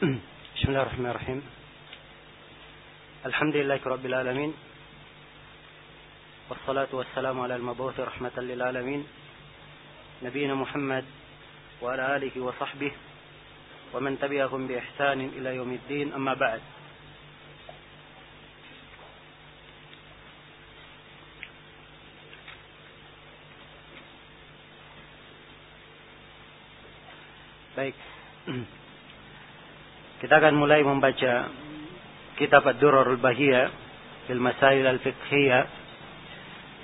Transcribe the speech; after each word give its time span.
بسم 0.00 0.68
الله 0.68 0.82
الرحمن 0.82 1.06
الرحيم 1.06 1.42
الحمد 3.26 3.56
لله 3.56 3.80
رب 3.86 4.06
العالمين 4.06 4.54
والصلاة 6.50 6.88
والسلام 6.92 7.40
على 7.40 7.56
المبعوث 7.56 8.00
رحمة 8.00 8.30
للعالمين 8.36 9.06
نبينا 10.22 10.54
محمد 10.54 11.04
وعلى 11.82 12.16
آله 12.16 12.40
وصحبه 12.40 12.92
ومن 13.94 14.18
تبعهم 14.18 14.66
بإحسان 14.66 15.20
إلى 15.20 15.56
يوم 15.56 15.72
الدين 15.72 16.12
أما 16.12 16.34
بعد 16.34 16.60
Baik. 27.76 27.94
Kita 30.20 30.36
akan 30.36 30.52
mulai 30.52 30.84
membaca 30.84 31.48
kitab 32.36 32.60
Ad-Durarul 32.60 33.16
Bahiyah 33.16 33.72
fil 34.28 34.36
Masail 34.36 34.84
Al-Fiqhiyah 34.84 35.64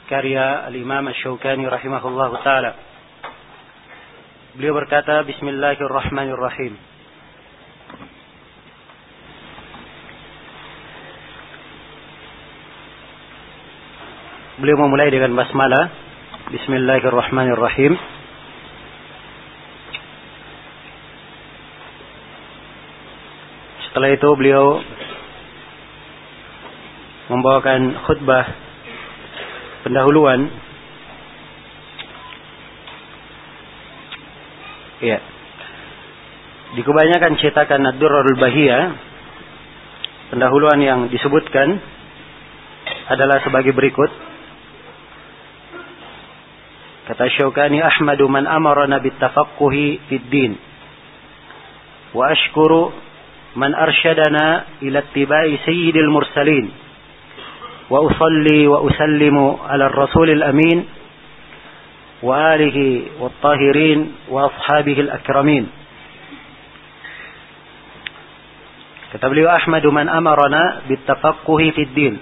karya 0.09 0.65
Al-Imam 0.73 1.05
Asy-Syaukani 1.13 1.69
rahimahullah 1.69 2.31
taala. 2.41 2.73
Beliau 4.57 4.73
berkata 4.73 5.21
Bismillahirrahmanirrahim. 5.29 6.81
Beliau 14.65 14.81
memulai 14.81 15.13
dengan 15.13 15.37
basmalah 15.37 15.93
Bismillahirrahmanirrahim. 16.57 17.93
Setelah 23.97 24.13
itu 24.13 24.29
beliau 24.37 24.77
membawakan 27.33 27.97
khutbah 28.05 28.45
pendahuluan. 29.89 30.53
Ya. 35.01 35.17
Di 36.77 36.85
kebanyakan 36.85 37.41
cetakan 37.41 37.89
Ad-Durrul 37.97 38.37
Bahiyah, 38.37 38.85
pendahuluan 40.29 40.77
yang 40.85 41.01
disebutkan 41.09 41.81
adalah 43.09 43.41
sebagai 43.49 43.73
berikut. 43.73 44.13
Kata 47.09 47.33
Syaukani 47.33 47.81
Ahmadu 47.81 48.29
man 48.29 48.45
amarana 48.45 49.01
bitafaqquhi 49.01 50.05
fid 50.13 50.29
din. 50.29 50.53
Wa 52.13 52.29
ashkuru 52.37 53.06
من 53.57 53.73
أرشدنا 53.73 54.47
إلى 54.85 54.99
اتباع 54.99 55.45
سيد 55.65 55.97
المرسلين. 55.97 56.67
وأصلي 57.87 58.67
وأسلم 58.67 59.37
على 59.65 59.85
الرسول 59.87 60.29
الأمين 60.31 60.79
وآله 62.23 62.79
والطاهرين 63.21 63.99
وأصحابه 64.29 64.97
الأكرمين. 65.01 65.65
كتب 69.17 69.33
لي 69.33 69.45
أحمد 69.57 69.87
من 69.87 70.07
أمرنا 70.09 70.63
بالتفقه 70.91 71.61
في 71.73 71.83
الدين. 71.83 72.15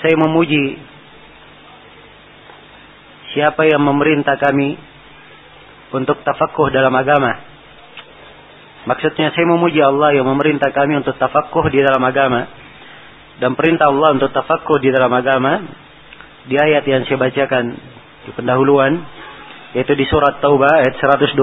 Saya 0.00 0.16
memuji 0.16 0.78
siapa 3.34 3.66
yang 3.66 3.82
memerintah 3.84 4.36
kami 4.38 4.78
untuk 5.90 6.22
tafakuh 6.22 6.70
dalam 6.70 6.94
agama. 6.94 7.49
Maksudnya 8.90 9.30
saya 9.30 9.46
memuji 9.46 9.78
Allah 9.78 10.18
yang 10.18 10.26
memerintah 10.26 10.74
kami 10.74 10.98
untuk 10.98 11.14
tafakuh 11.14 11.62
di 11.70 11.78
dalam 11.78 12.02
agama. 12.02 12.42
Dan 13.38 13.54
perintah 13.54 13.86
Allah 13.86 14.18
untuk 14.18 14.34
tafakuh 14.34 14.82
di 14.82 14.90
dalam 14.90 15.14
agama. 15.14 15.62
Di 16.50 16.58
ayat 16.58 16.82
yang 16.90 17.06
saya 17.06 17.22
bacakan 17.22 17.70
di 18.26 18.34
pendahuluan. 18.34 18.98
Yaitu 19.78 19.94
di 19.94 20.02
surat 20.10 20.42
Taubah 20.42 20.82
ayat 20.82 20.98
122. 20.98 21.38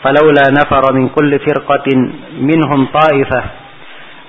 Falaula 0.00 0.48
nafara 0.56 0.96
min 0.96 1.12
kulli 1.12 1.36
firqatin 1.36 2.00
minhum 2.40 2.88
ta'ifah. 2.88 3.44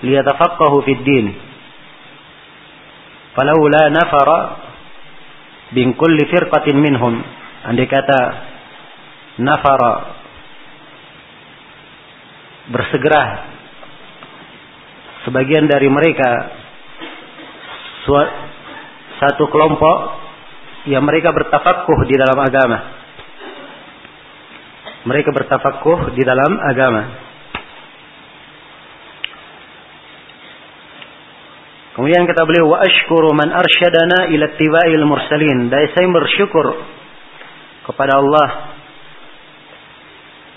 Liyatafaqahu 0.03 0.83
fid 0.83 1.07
din. 1.07 1.31
Falaula 3.31 3.87
nafara 3.95 4.39
min 5.71 5.95
kulli 5.95 6.27
firqatin 6.27 6.75
minhum. 6.75 7.15
Andai 7.63 7.87
kata 7.87 8.19
nafara 9.39 10.20
bersegera 12.71 13.23
sebagian 15.27 15.67
dari 15.67 15.91
mereka 15.91 16.57
satu 19.21 19.45
kelompok 19.51 19.97
yang 20.89 21.05
mereka 21.05 21.29
bertafakuh 21.29 22.09
di 22.09 22.15
dalam 22.17 22.39
agama. 22.41 22.79
Mereka 25.05 25.29
bertafakuh 25.29 26.13
di 26.17 26.23
dalam 26.25 26.57
agama. 26.57 27.01
Kemudian 31.91 32.23
kata 32.23 32.47
beliau 32.47 32.71
wa 32.71 32.81
ashkuru 32.81 33.35
man 33.35 33.51
arsyadana 33.51 34.31
ila 34.31 34.45
tiba'il 34.57 35.05
mursalin. 35.05 35.69
Dan 35.69 35.91
saya 35.93 36.07
bersyukur 36.09 36.65
kepada 37.85 38.17
Allah 38.17 38.49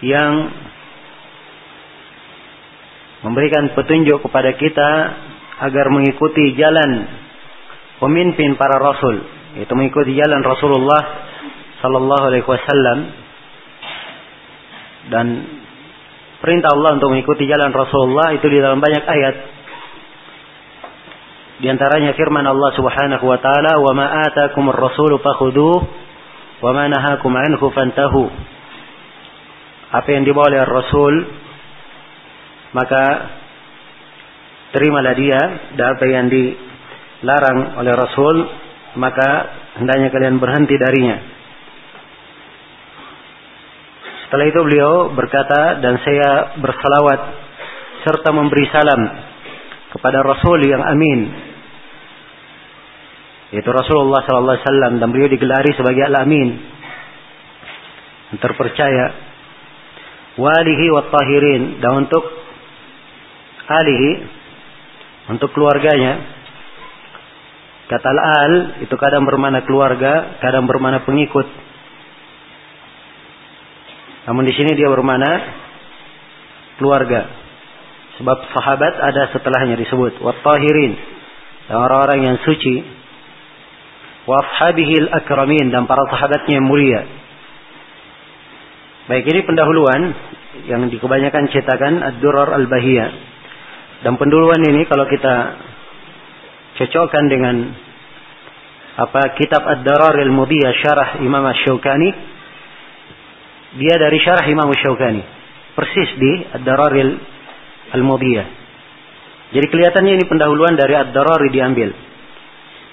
yang 0.05 0.33
memberikan 3.25 3.73
petunjuk 3.73 4.21
kepada 4.21 4.53
kita 4.55 4.91
agar 5.65 5.89
mengikuti 5.89 6.53
jalan 6.61 7.09
pemimpin 7.99 8.61
para 8.61 8.77
rasul 8.77 9.35
yaitu 9.55 9.73
mengikuti 9.79 10.19
jalan 10.19 10.43
Rasulullah 10.43 11.03
sallallahu 11.79 12.25
alaihi 12.27 12.47
wasallam. 12.47 12.99
Dan 15.05 15.27
perintah 16.43 16.75
Allah 16.75 16.99
untuk 16.99 17.13
mengikuti 17.15 17.47
jalan 17.47 17.71
Rasulullah 17.71 18.35
itu 18.35 18.47
di 18.51 18.59
dalam 18.59 18.83
banyak 18.83 19.05
ayat. 19.05 19.37
Di 21.55 21.71
antaranya 21.71 22.19
firman 22.19 22.43
Allah 22.43 22.71
Subhanahu 22.75 23.25
wa 23.31 23.39
taala 23.39 23.79
wa 23.79 23.93
ma 23.95 24.07
atakumur 24.27 24.75
rasulu 24.75 25.23
fakhuduh 25.23 25.77
wa 26.59 26.71
ma 26.75 26.91
nahakum 26.91 27.31
anhu 27.31 27.71
fantahu. 27.71 28.27
Apa 29.95 30.09
yang 30.11 30.27
dibawa 30.27 30.51
oleh 30.51 30.67
Rasul 30.67 31.15
maka 32.75 33.05
terimalah 34.75 35.15
dia 35.15 35.41
dan 35.79 35.87
apa 35.95 36.05
yang 36.11 36.27
dilarang 36.27 37.79
oleh 37.79 37.95
Rasul 37.95 38.37
maka 38.99 39.31
hendaknya 39.79 40.11
kalian 40.11 40.43
berhenti 40.43 40.75
darinya. 40.79 41.19
Setelah 44.27 44.47
itu 44.51 44.61
beliau 44.67 45.15
berkata 45.15 45.79
dan 45.79 45.95
saya 46.03 46.59
bersalawat 46.59 47.21
serta 48.03 48.35
memberi 48.35 48.67
salam 48.75 49.03
kepada 49.95 50.27
Rasul 50.27 50.59
yang 50.67 50.83
amin. 50.83 51.21
Yaitu 53.55 53.71
Rasulullah 53.71 54.27
sallallahu 54.27 54.59
alaihi 54.59 54.67
wasallam 54.67 54.93
dan 54.99 55.09
beliau 55.15 55.31
digelari 55.31 55.71
sebagai 55.79 56.03
al-amin. 56.11 56.49
Terpercaya. 58.35 59.07
Walihi 60.35 60.87
wa 60.91 61.07
tahirin. 61.07 61.79
Dan 61.79 62.03
untuk 62.03 62.44
alihi 63.69 64.11
untuk 65.33 65.53
keluarganya. 65.57 66.21
Kata 67.85 68.09
al 68.09 68.55
itu 68.81 68.95
kadang 68.97 69.29
bermana 69.29 69.61
keluarga, 69.69 70.41
kadang 70.41 70.65
bermana 70.65 71.05
pengikut. 71.05 71.45
Namun 74.25 74.49
di 74.49 74.53
sini 74.57 74.73
dia 74.73 74.89
bermana 74.89 75.31
keluarga. 76.81 77.29
Sebab 78.15 78.39
sahabat 78.57 78.95
ada 79.05 79.29
setelahnya 79.35 79.77
disebut 79.77 80.23
wattahirin 80.23 80.93
dan 81.67 81.77
orang-orang 81.77 82.21
yang 82.31 82.37
suci 82.47 82.79
wa 84.25 84.39
ashabihil 84.41 85.11
akramin 85.13 85.69
dan 85.69 85.85
para 85.85 86.09
sahabatnya 86.09 86.63
yang 86.63 86.67
mulia. 86.67 87.03
Baik 89.05 89.29
ini 89.29 89.45
pendahuluan 89.45 90.01
yang 90.65 90.89
di 90.89 90.97
kebanyakan 90.97 91.53
cetakan 91.53 92.01
Ad-Durar 92.01 92.57
Al-Bahiyah. 92.57 93.34
Dan 94.03 94.19
penduluan 94.19 94.59
ini 94.65 94.83
kalau 94.89 95.07
kita 95.07 95.35
cocokkan 96.75 97.25
dengan 97.31 97.57
apa 98.95 99.35
kitab 99.39 99.63
Ad-Darar 99.63 100.15
Al-Mudiyah 100.19 100.73
syarah 100.79 101.09
Imam 101.23 101.43
Asy-Syaukani 101.43 102.11
dia 103.75 103.95
dari 103.99 104.19
syarah 104.23 104.47
Imam 104.47 104.71
Asy-Syaukani 104.71 105.23
persis 105.75 106.11
di 106.19 106.33
Ad-Darar 106.55 106.95
Al-Mudiyah. 107.95 108.47
Jadi 109.55 109.67
kelihatannya 109.71 110.13
ini 110.19 110.25
pendahuluan 110.27 110.75
dari 110.75 110.95
Ad-Darar 110.99 111.43
diambil. 111.51 111.91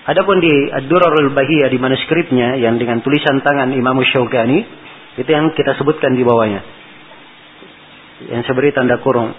Adapun 0.01 0.41
di 0.41 0.49
Ad-Durar 0.73 1.13
Al-Bahiyah 1.13 1.69
di 1.69 1.77
manuskripnya 1.77 2.57
yang 2.57 2.81
dengan 2.81 3.05
tulisan 3.05 3.37
tangan 3.45 3.69
Imam 3.69 3.93
Asy-Syaukani 4.01 4.59
itu 5.21 5.29
yang 5.29 5.53
kita 5.53 5.77
sebutkan 5.77 6.17
di 6.17 6.25
bawahnya. 6.25 6.61
yang 8.21 8.41
saya 8.45 8.53
beri 8.53 8.69
tanda 8.73 9.01
kurung. 9.01 9.33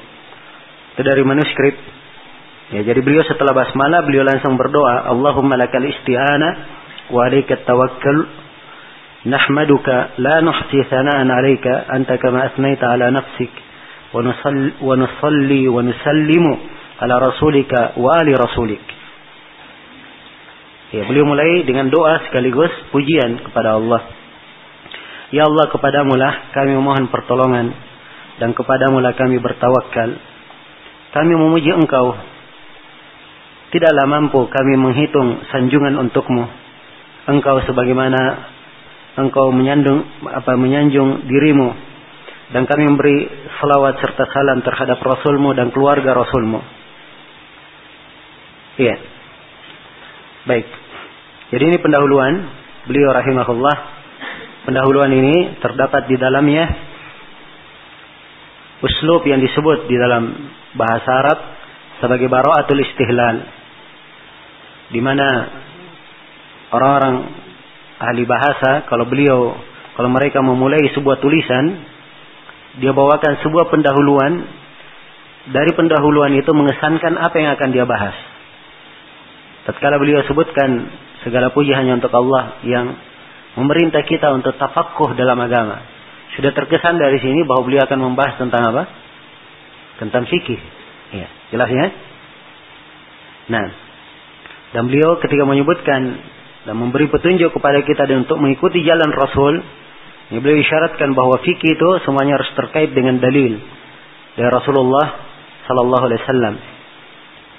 Itu 0.92 1.02
dari 1.04 1.24
manuskrip. 1.24 1.76
Ya, 2.72 2.80
jadi 2.84 3.00
beliau 3.04 3.24
setelah 3.28 3.52
basmalah 3.52 4.04
beliau 4.04 4.24
langsung 4.24 4.56
berdoa, 4.56 5.08
Allahumma 5.12 5.60
lakal 5.60 5.84
isti'ana 5.84 6.48
wa 7.12 7.28
alaika 7.28 7.60
tawakkal 7.68 8.28
nahmaduka 9.28 10.16
la 10.18 10.40
nuhsi 10.40 10.80
thana'an 10.88 11.28
'alaika 11.28 11.92
anta 11.92 12.16
kama 12.16 12.48
asnaita 12.48 12.88
'ala 12.88 13.12
nafsik 13.12 13.52
wa 14.12 14.24
nusalli 14.24 14.72
wa 14.80 14.94
nusalli 14.96 15.62
wa 15.68 15.80
nusallimu 15.84 16.52
ala 17.00 17.14
rasulika 17.18 17.96
wa 18.00 18.08
ali 18.16 18.32
rasulik. 18.32 18.82
Ya, 20.92 21.08
beliau 21.08 21.24
mulai 21.24 21.64
dengan 21.64 21.88
doa 21.88 22.20
sekaligus 22.28 22.72
pujian 22.92 23.40
kepada 23.48 23.80
Allah. 23.80 24.00
Ya 25.32 25.48
Allah 25.48 25.72
kepadamu 25.72 26.12
lah 26.20 26.52
kami 26.52 26.76
memohon 26.76 27.08
pertolongan 27.08 27.72
dan 28.36 28.52
kepadamu 28.52 29.00
lah 29.00 29.16
kami 29.16 29.40
bertawakal. 29.40 30.31
Kami 31.12 31.32
memuji 31.36 31.70
engkau. 31.72 32.16
Tidaklah 33.72 34.04
mampu 34.08 34.48
kami 34.48 34.74
menghitung 34.76 35.44
sanjungan 35.48 35.96
untukmu. 36.00 36.44
Engkau 37.28 37.60
sebagaimana 37.64 38.20
engkau 39.16 39.52
menyandung 39.52 40.04
apa 40.28 40.56
menyanjung 40.56 41.28
dirimu 41.28 41.72
dan 42.52 42.68
kami 42.68 42.84
memberi 42.84 43.28
selawat 43.60 43.96
serta 44.00 44.28
salam 44.28 44.60
terhadap 44.60 45.00
Rasulmu 45.00 45.56
dan 45.56 45.72
keluarga 45.72 46.12
Rasulmu. 46.12 46.60
Iya. 48.76 48.96
Baik. 50.48 50.66
Jadi 51.52 51.62
ini 51.64 51.76
pendahuluan 51.80 52.32
beliau 52.88 53.12
rahimahullah 53.12 54.02
Pendahuluan 54.62 55.10
ini 55.10 55.58
terdapat 55.58 56.06
di 56.06 56.14
dalamnya 56.14 56.91
uslub 58.82 59.22
yang 59.24 59.38
disebut 59.38 59.86
di 59.86 59.96
dalam 59.96 60.34
bahasa 60.74 61.10
Arab 61.22 61.38
sebagai 62.02 62.26
bara'atul 62.26 62.82
istihlal. 62.82 63.36
Di 64.92 65.00
mana 65.00 65.28
orang-orang 66.74 67.16
ahli 68.02 68.22
bahasa 68.26 68.84
kalau 68.90 69.06
beliau 69.06 69.54
kalau 69.94 70.10
mereka 70.10 70.42
memulai 70.42 70.82
sebuah 70.92 71.22
tulisan 71.22 71.64
dia 72.82 72.90
bawakan 72.90 73.38
sebuah 73.44 73.68
pendahuluan 73.68 74.32
dari 75.52 75.70
pendahuluan 75.76 76.32
itu 76.34 76.50
mengesankan 76.50 77.18
apa 77.18 77.36
yang 77.38 77.50
akan 77.54 77.68
dia 77.70 77.84
bahas. 77.86 78.16
Tatkala 79.68 80.00
beliau 80.02 80.26
sebutkan 80.26 80.90
segala 81.22 81.54
puji 81.54 81.70
hanya 81.70 81.98
untuk 81.98 82.10
Allah 82.10 82.58
yang 82.66 82.98
memerintah 83.54 84.02
kita 84.02 84.32
untuk 84.34 84.58
tafakuh 84.58 85.14
dalam 85.14 85.38
agama. 85.38 85.91
Sudah 86.38 86.52
terkesan 86.56 86.96
dari 86.96 87.20
sini 87.20 87.44
bahwa 87.44 87.68
beliau 87.68 87.84
akan 87.84 87.98
membahas 88.00 88.40
tentang 88.40 88.72
apa? 88.72 88.82
Tentang 90.00 90.24
fikih. 90.24 90.60
Ya, 91.12 91.28
jelas 91.52 91.68
ya? 91.68 91.86
Nah, 93.52 93.66
dan 94.72 94.88
beliau 94.88 95.20
ketika 95.20 95.44
menyebutkan 95.44 96.00
dan 96.62 96.74
memberi 96.78 97.10
petunjuk 97.12 97.52
kepada 97.52 97.84
kita 97.84 98.08
dan 98.08 98.24
untuk 98.24 98.40
mengikuti 98.40 98.80
jalan 98.80 99.12
Rasul, 99.12 99.60
ya 100.32 100.38
beliau 100.40 100.56
isyaratkan 100.62 101.12
bahwa 101.12 101.36
fikih 101.44 101.76
itu 101.76 101.88
semuanya 102.08 102.40
harus 102.40 102.48
terkait 102.56 102.96
dengan 102.96 103.20
dalil 103.20 103.60
dari 104.32 104.48
Rasulullah 104.48 105.06
Sallallahu 105.68 106.04
Alaihi 106.08 106.20
Wasallam. 106.24 106.54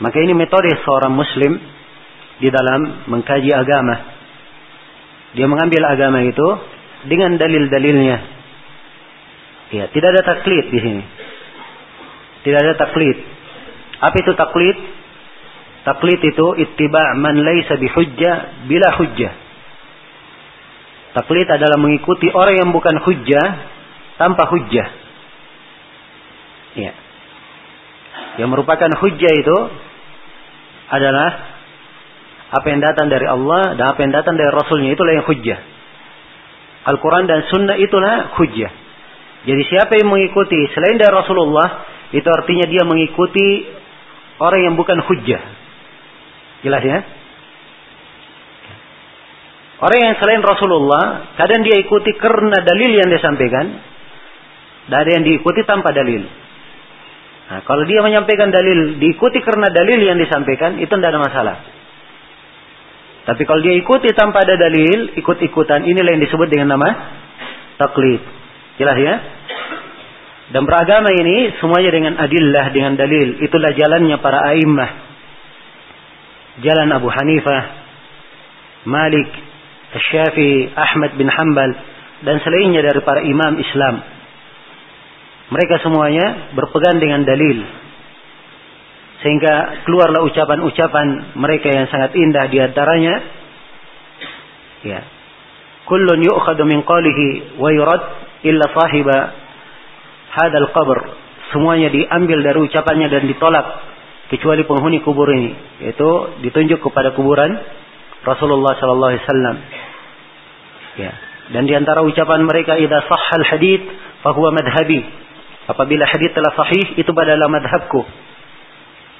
Maka 0.01 0.17
ini 0.17 0.33
metode 0.33 0.73
seorang 0.81 1.13
Muslim 1.13 1.61
di 2.41 2.49
dalam 2.49 3.05
mengkaji 3.13 3.53
agama. 3.53 3.95
Dia 5.37 5.45
mengambil 5.45 5.81
agama 5.85 6.25
itu 6.25 6.47
dengan 7.05 7.37
dalil-dalilnya. 7.37 8.42
Ya, 9.73 9.89
tidak 9.89 10.09
ada 10.13 10.21
taklid 10.21 10.65
di 10.69 10.79
sini. 10.79 11.03
Tidak 12.45 12.59
ada 12.61 12.73
taklid. 12.77 13.17
Apa 13.97 14.15
itu 14.21 14.31
taklid? 14.37 14.77
Taklid 15.81 16.21
itu 16.21 16.45
ittiba' 16.61 17.17
man 17.17 17.41
laisa 17.41 17.81
bihujjah 17.81 18.69
bila 18.69 18.93
hujjah. 19.01 19.33
Taklid 21.17 21.49
adalah 21.49 21.81
mengikuti 21.81 22.29
orang 22.29 22.61
yang 22.61 22.69
bukan 22.69 23.01
hujjah 23.01 23.45
tanpa 24.21 24.45
hujjah. 24.53 24.87
Ya. 26.77 26.93
Yang 28.37 28.49
merupakan 28.53 28.89
hujjah 29.01 29.33
itu 29.33 29.57
adalah 30.89 31.29
apa 32.53 32.65
yang 32.69 32.81
datang 32.81 33.09
dari 33.09 33.25
Allah 33.25 33.73
dan 33.73 33.85
apa 33.89 33.99
yang 34.05 34.13
datang 34.13 34.37
dari 34.37 34.53
Rasulnya 34.53 34.93
itulah 34.93 35.13
yang 35.17 35.25
hujjah. 35.25 35.59
Al-Quran 36.93 37.25
dan 37.25 37.49
Sunnah 37.49 37.77
itulah 37.81 38.37
hujjah. 38.37 38.82
Jadi 39.43 39.61
siapa 39.67 39.99
yang 39.99 40.07
mengikuti 40.07 40.55
selain 40.71 40.95
dari 40.95 41.11
Rasulullah, 41.11 41.83
itu 42.15 42.23
artinya 42.23 42.63
dia 42.69 42.83
mengikuti 42.87 43.67
orang 44.39 44.71
yang 44.71 44.75
bukan 44.79 45.03
hujjah. 45.03 45.43
Jelas 46.63 46.83
ya? 46.83 46.99
Orang 49.83 49.99
yang 49.99 50.15
selain 50.15 50.39
Rasulullah, 50.39 51.35
kadang 51.35 51.59
dia 51.67 51.75
ikuti 51.75 52.15
karena 52.15 52.63
dalil 52.63 52.91
yang 52.95 53.07
dia 53.11 53.19
sampaikan. 53.19 53.65
Dan 54.87 54.95
ada 54.95 55.11
yang 55.11 55.27
diikuti 55.27 55.67
tanpa 55.67 55.91
dalil. 55.91 56.23
Nah, 57.51 57.59
kalau 57.67 57.83
dia 57.83 57.99
menyampaikan 57.99 58.47
dalil, 58.47 58.95
diikuti 58.99 59.43
karena 59.43 59.67
dalil 59.75 59.99
yang 59.99 60.15
disampaikan, 60.15 60.79
itu 60.79 60.87
tidak 60.87 61.11
ada 61.11 61.19
masalah. 61.19 61.57
Tapi 63.23 63.43
kalau 63.43 63.59
dia 63.63 63.75
ikuti 63.75 64.11
tanpa 64.15 64.43
ada 64.43 64.55
dalil, 64.55 65.15
ikut-ikutan, 65.19 65.83
inilah 65.83 66.15
yang 66.15 66.23
disebut 66.23 66.47
dengan 66.47 66.79
nama 66.79 66.89
taklid. 67.79 68.42
Jelas 68.77 68.97
ya? 68.97 69.15
Dan 70.53 70.69
beragama 70.69 71.09
ini 71.13 71.55
semuanya 71.57 71.91
dengan 71.93 72.13
adillah, 72.19 72.65
dengan 72.73 72.93
dalil. 72.93 73.41
Itulah 73.41 73.73
jalannya 73.73 74.17
para 74.21 74.53
a'immah. 74.53 74.91
Jalan 76.61 76.89
Abu 76.93 77.09
Hanifah, 77.09 77.63
Malik, 78.85 79.29
Syafi'i, 79.97 80.69
Ahmad 80.73 81.17
bin 81.17 81.25
Hanbal, 81.25 81.71
dan 82.21 82.37
selainnya 82.45 82.85
dari 82.85 83.01
para 83.01 83.25
imam 83.25 83.57
Islam. 83.57 83.95
Mereka 85.53 85.75
semuanya 85.81 86.53
berpegang 86.53 86.97
dengan 87.01 87.25
dalil. 87.25 87.61
Sehingga 89.25 89.85
keluarlah 89.87 90.21
ucapan-ucapan 90.27 91.37
mereka 91.39 91.71
yang 91.71 91.87
sangat 91.87 92.11
indah 92.13 92.45
di 92.51 92.57
antaranya. 92.59 93.15
Ya. 94.83 95.01
Kullun 95.87 96.19
yu'khadu 96.19 96.67
min 96.67 96.83
qalihi 96.83 97.57
wa 97.57 97.69
yurad 97.71 98.03
illa 98.43 98.65
sahiba 98.71 99.17
hadal 100.35 100.69
qabr. 100.71 100.99
Semuanya 101.51 101.89
diambil 101.93 102.41
dari 102.41 102.59
ucapannya 102.65 103.07
dan 103.11 103.29
ditolak 103.29 103.65
kecuali 104.33 104.65
penghuni 104.65 105.05
kubur 105.05 105.29
ini, 105.29 105.53
yaitu 105.85 106.09
ditunjuk 106.41 106.81
kepada 106.81 107.13
kuburan 107.13 107.53
Rasulullah 108.25 108.73
sallallahu 108.79 109.11
alaihi 109.13 109.23
wasallam. 109.27 109.55
Ya. 110.97 111.13
Dan 111.53 111.67
di 111.67 111.75
antara 111.75 112.01
ucapan 112.01 112.47
mereka 112.47 112.79
idza 112.79 113.03
sahhal 113.03 113.45
hadits 113.45 113.85
fa 114.23 114.31
huwa 114.31 114.55
madhhabi. 114.55 115.03
Apabila 115.67 116.07
hadis 116.07 116.31
telah 116.31 116.51
sahih 116.55 116.99
itu 116.99 117.11
adalah 117.11 117.47
madhabku. 117.51 118.03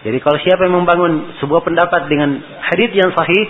Jadi 0.03 0.18
kalau 0.20 0.36
siapa 0.44 0.68
yang 0.68 0.75
membangun 0.84 1.39
sebuah 1.39 1.63
pendapat 1.63 2.12
dengan 2.12 2.44
hadis 2.60 2.92
yang 2.92 3.15
sahih, 3.15 3.44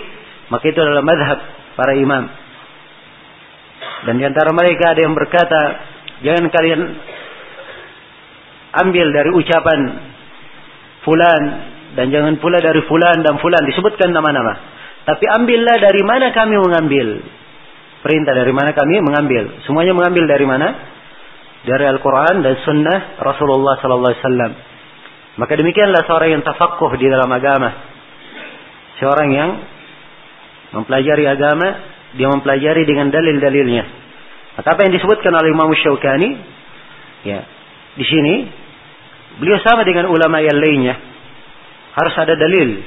maka 0.50 0.70
itu 0.70 0.78
adalah 0.78 1.02
madhab 1.02 1.38
para 1.74 1.98
imam. 1.98 2.43
Dan 4.04 4.20
di 4.20 4.24
antara 4.24 4.52
mereka 4.52 4.92
ada 4.92 5.00
yang 5.00 5.16
berkata, 5.16 5.60
jangan 6.20 6.44
kalian 6.52 6.80
ambil 8.84 9.06
dari 9.14 9.30
ucapan 9.32 9.80
fulan 11.06 11.42
dan 11.94 12.10
jangan 12.10 12.34
pula 12.42 12.58
dari 12.58 12.82
fulan 12.84 13.22
dan 13.22 13.38
fulan 13.38 13.62
disebutkan 13.64 14.10
nama-nama. 14.10 14.74
Tapi 15.04 15.24
ambillah 15.28 15.76
dari 15.78 16.02
mana 16.02 16.32
kami 16.32 16.56
mengambil. 16.58 17.22
Perintah 18.04 18.36
dari 18.36 18.52
mana 18.52 18.76
kami 18.76 19.00
mengambil. 19.00 19.64
Semuanya 19.64 19.96
mengambil 19.96 20.24
dari 20.28 20.44
mana? 20.44 20.68
Dari 21.64 21.84
Al-Quran 21.88 22.44
dan 22.44 22.54
Sunnah 22.60 23.16
Rasulullah 23.16 23.80
Sallallahu 23.80 24.12
Alaihi 24.12 24.24
Wasallam. 24.24 24.52
Maka 25.40 25.52
demikianlah 25.56 26.04
seorang 26.04 26.30
yang 26.36 26.42
tafakuh 26.44 26.92
di 27.00 27.08
dalam 27.08 27.26
agama. 27.32 27.70
Seorang 29.00 29.28
yang 29.32 29.50
mempelajari 30.76 31.24
agama, 31.26 31.68
dia 32.14 32.26
mempelajari 32.30 32.82
dengan 32.86 33.10
dalil-dalilnya. 33.10 33.84
Maka 34.54 34.68
apa 34.78 34.80
yang 34.86 34.94
disebutkan 34.94 35.34
oleh 35.34 35.50
Imam 35.50 35.70
Syaukani, 35.74 36.30
ya, 37.26 37.42
di 37.98 38.04
sini 38.06 38.34
beliau 39.42 39.58
sama 39.62 39.82
dengan 39.82 40.06
ulama 40.10 40.38
yang 40.38 40.54
lainnya. 40.54 40.94
Harus 41.94 42.14
ada 42.18 42.34
dalil 42.34 42.82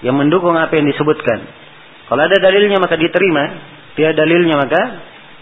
yang 0.00 0.16
mendukung 0.16 0.56
apa 0.56 0.72
yang 0.76 0.88
disebutkan. 0.88 1.38
Kalau 2.08 2.22
ada 2.24 2.36
dalilnya 2.40 2.80
maka 2.80 2.96
diterima, 2.96 3.44
tidak 3.96 4.16
dalilnya 4.16 4.56
maka 4.56 4.80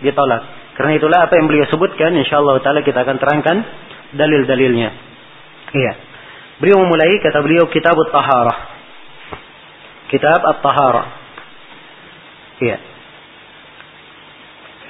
ditolak. 0.02 0.42
Karena 0.78 0.94
itulah 0.94 1.26
apa 1.26 1.34
yang 1.38 1.50
beliau 1.50 1.66
sebutkan, 1.66 2.14
insyaallah 2.14 2.62
taala 2.62 2.87
kita 2.87 3.02
akan 3.02 3.16
terangkan 3.18 3.56
dalil-dalilnya. 4.14 4.90
Iya. 5.75 5.92
Beliau 6.58 6.82
memulai 6.82 7.18
kata 7.22 7.38
beliau 7.42 7.66
kitab 7.70 7.94
at-taharah. 7.98 8.58
Kitab 10.10 10.40
at-taharah. 10.42 11.06
Iya. 12.62 12.78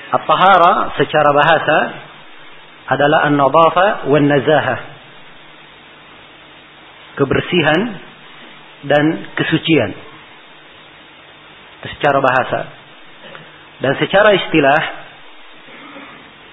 At-taharah 0.08 0.96
secara 0.96 1.30
bahasa 1.36 1.78
adalah 2.88 3.28
an-nadhafa 3.28 4.08
wan 4.08 4.24
nazahah. 4.24 4.80
Kebersihan 7.20 7.80
dan 8.88 9.04
kesucian. 9.36 9.90
Secara 11.84 12.18
bahasa. 12.24 12.60
Dan 13.84 13.92
secara 14.00 14.32
istilah 14.34 14.80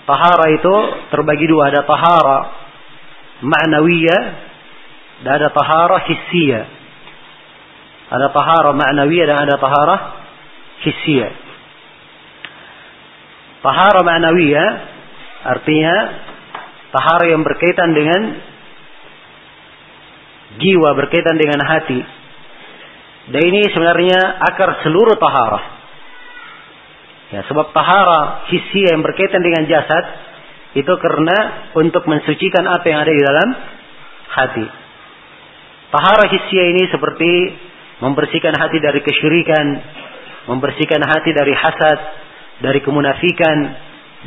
tahara 0.06 0.46
itu 0.54 0.76
terbagi 1.16 1.48
dua, 1.48 1.72
ada 1.72 1.82
tahara 1.88 2.40
ma'nawiyah 3.40 4.22
dan 5.24 5.32
ada 5.40 5.50
tahara 5.56 6.04
hissiyah. 6.12 6.66
Ada 8.12 8.28
tahara 8.36 8.76
ma'nawiyah 8.76 9.26
dan 9.32 9.38
ada 9.48 9.56
tahara 9.58 9.96
hissiyah. 10.84 11.45
Tahara 13.66 14.06
ma'nawiyah 14.06 14.70
artinya 15.42 15.96
tahara 16.94 17.34
yang 17.34 17.42
berkaitan 17.42 17.98
dengan 17.98 18.22
jiwa, 20.62 20.90
berkaitan 20.94 21.34
dengan 21.34 21.66
hati. 21.66 22.02
Dan 23.34 23.42
ini 23.42 23.66
sebenarnya 23.74 24.22
akar 24.54 24.86
seluruh 24.86 25.18
tahara. 25.18 25.62
Ya, 27.34 27.42
sebab 27.50 27.74
tahara 27.74 28.46
hissiyah 28.54 28.94
yang 28.94 29.02
berkaitan 29.02 29.42
dengan 29.42 29.66
jasad 29.66 30.06
itu 30.78 30.94
karena 31.02 31.74
untuk 31.74 32.06
mensucikan 32.06 32.70
apa 32.70 32.86
yang 32.86 33.02
ada 33.02 33.10
di 33.10 33.24
dalam 33.26 33.50
hati. 34.30 34.68
Tahara 35.90 36.30
hissiyah 36.30 36.68
ini 36.70 36.84
seperti 36.94 37.32
membersihkan 38.06 38.54
hati 38.62 38.78
dari 38.78 39.02
kesyirikan, 39.02 39.66
membersihkan 40.54 41.02
hati 41.02 41.34
dari 41.34 41.54
hasad, 41.58 42.25
dari 42.64 42.80
kemunafikan, 42.80 43.58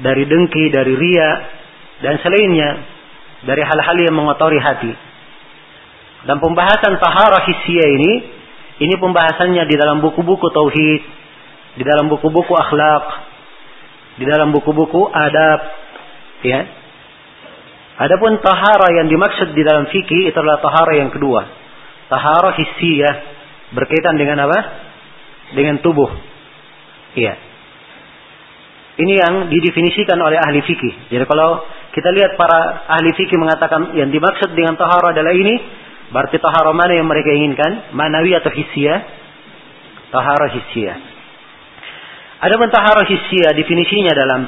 dari 0.04 0.24
dengki, 0.28 0.68
dari 0.72 0.94
ria, 0.94 1.30
dan 2.04 2.20
selainnya 2.22 2.98
dari 3.42 3.62
hal-hal 3.62 3.96
yang 4.02 4.14
mengotori 4.16 4.58
hati. 4.58 4.92
Dan 6.26 6.42
pembahasan 6.42 6.98
tahara 6.98 7.46
hissiyah 7.46 7.88
ini, 7.94 8.12
ini 8.82 8.94
pembahasannya 8.98 9.62
di 9.70 9.74
dalam 9.78 10.02
buku-buku 10.02 10.50
tauhid, 10.50 11.02
di 11.78 11.84
dalam 11.86 12.10
buku-buku 12.10 12.52
akhlak, 12.58 13.04
di 14.18 14.24
dalam 14.26 14.50
buku-buku 14.50 15.06
adab, 15.06 15.60
ya. 16.42 16.60
Adapun 17.98 18.38
tahara 18.42 18.94
yang 18.94 19.10
dimaksud 19.10 19.54
di 19.54 19.62
dalam 19.66 19.90
fikih 19.90 20.30
itu 20.30 20.38
adalah 20.38 20.62
tahara 20.62 20.98
yang 20.98 21.10
kedua. 21.10 21.46
Tahara 22.10 22.54
hissiyah 22.54 23.14
berkaitan 23.74 24.14
dengan 24.18 24.46
apa? 24.46 24.58
Dengan 25.54 25.82
tubuh. 25.82 26.10
Iya. 27.18 27.47
Ini 28.98 29.14
yang 29.14 29.34
didefinisikan 29.46 30.18
oleh 30.18 30.42
ahli 30.42 30.58
fikih. 30.66 31.14
Jadi 31.14 31.24
kalau 31.30 31.62
kita 31.94 32.10
lihat 32.10 32.34
para 32.34 32.90
ahli 32.98 33.14
fikih 33.14 33.38
mengatakan 33.38 33.94
yang 33.94 34.10
dimaksud 34.10 34.58
dengan 34.58 34.74
tahara 34.74 35.14
adalah 35.14 35.30
ini, 35.30 35.54
berarti 36.10 36.42
tahara 36.42 36.74
mana 36.74 36.98
yang 36.98 37.06
mereka 37.06 37.30
inginkan? 37.30 37.94
Manawi 37.94 38.34
atau 38.34 38.50
hissiyah? 38.50 38.98
Tahara 40.10 40.50
hissiyah. 40.50 40.98
Ada 42.42 42.54
pun 42.58 42.70
tahara 42.74 43.06
hissiyah 43.06 43.54
definisinya 43.54 44.12
dalam 44.18 44.42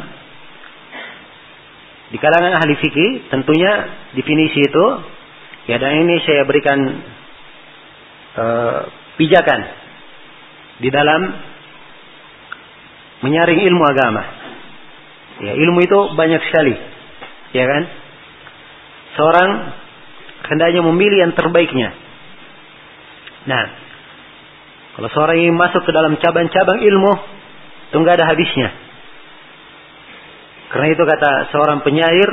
di 2.11 2.19
kalangan 2.19 2.59
ahli 2.59 2.75
fikih 2.75 3.31
tentunya 3.31 3.87
definisi 4.19 4.67
itu 4.67 4.87
ya 5.71 5.79
dan 5.79 5.95
ini 6.03 6.19
saya 6.27 6.43
berikan 6.43 6.79
uh, 8.35 8.79
pijakan 9.15 9.61
di 10.83 10.91
dalam 10.91 11.23
menyaring 13.23 13.61
ilmu 13.63 13.85
agama. 13.85 14.40
Ya, 15.41 15.53
ilmu 15.57 15.81
itu 15.81 15.99
banyak 16.17 16.41
sekali. 16.53 16.75
Ya 17.57 17.65
kan? 17.65 17.83
Seorang 19.17 19.51
hendaknya 20.53 20.85
memilih 20.85 21.29
yang 21.29 21.33
terbaiknya. 21.33 21.97
Nah, 23.49 23.65
kalau 25.01 25.09
seorang 25.17 25.37
ingin 25.41 25.57
masuk 25.57 25.81
ke 25.89 25.93
dalam 25.97 26.21
cabang-cabang 26.21 26.85
ilmu, 26.85 27.13
itu 27.89 27.97
enggak 27.97 28.21
ada 28.21 28.29
habisnya. 28.29 28.69
Karena 30.71 30.87
itu 30.93 31.03
kata 31.03 31.51
seorang 31.51 31.81
penyair, 31.83 32.31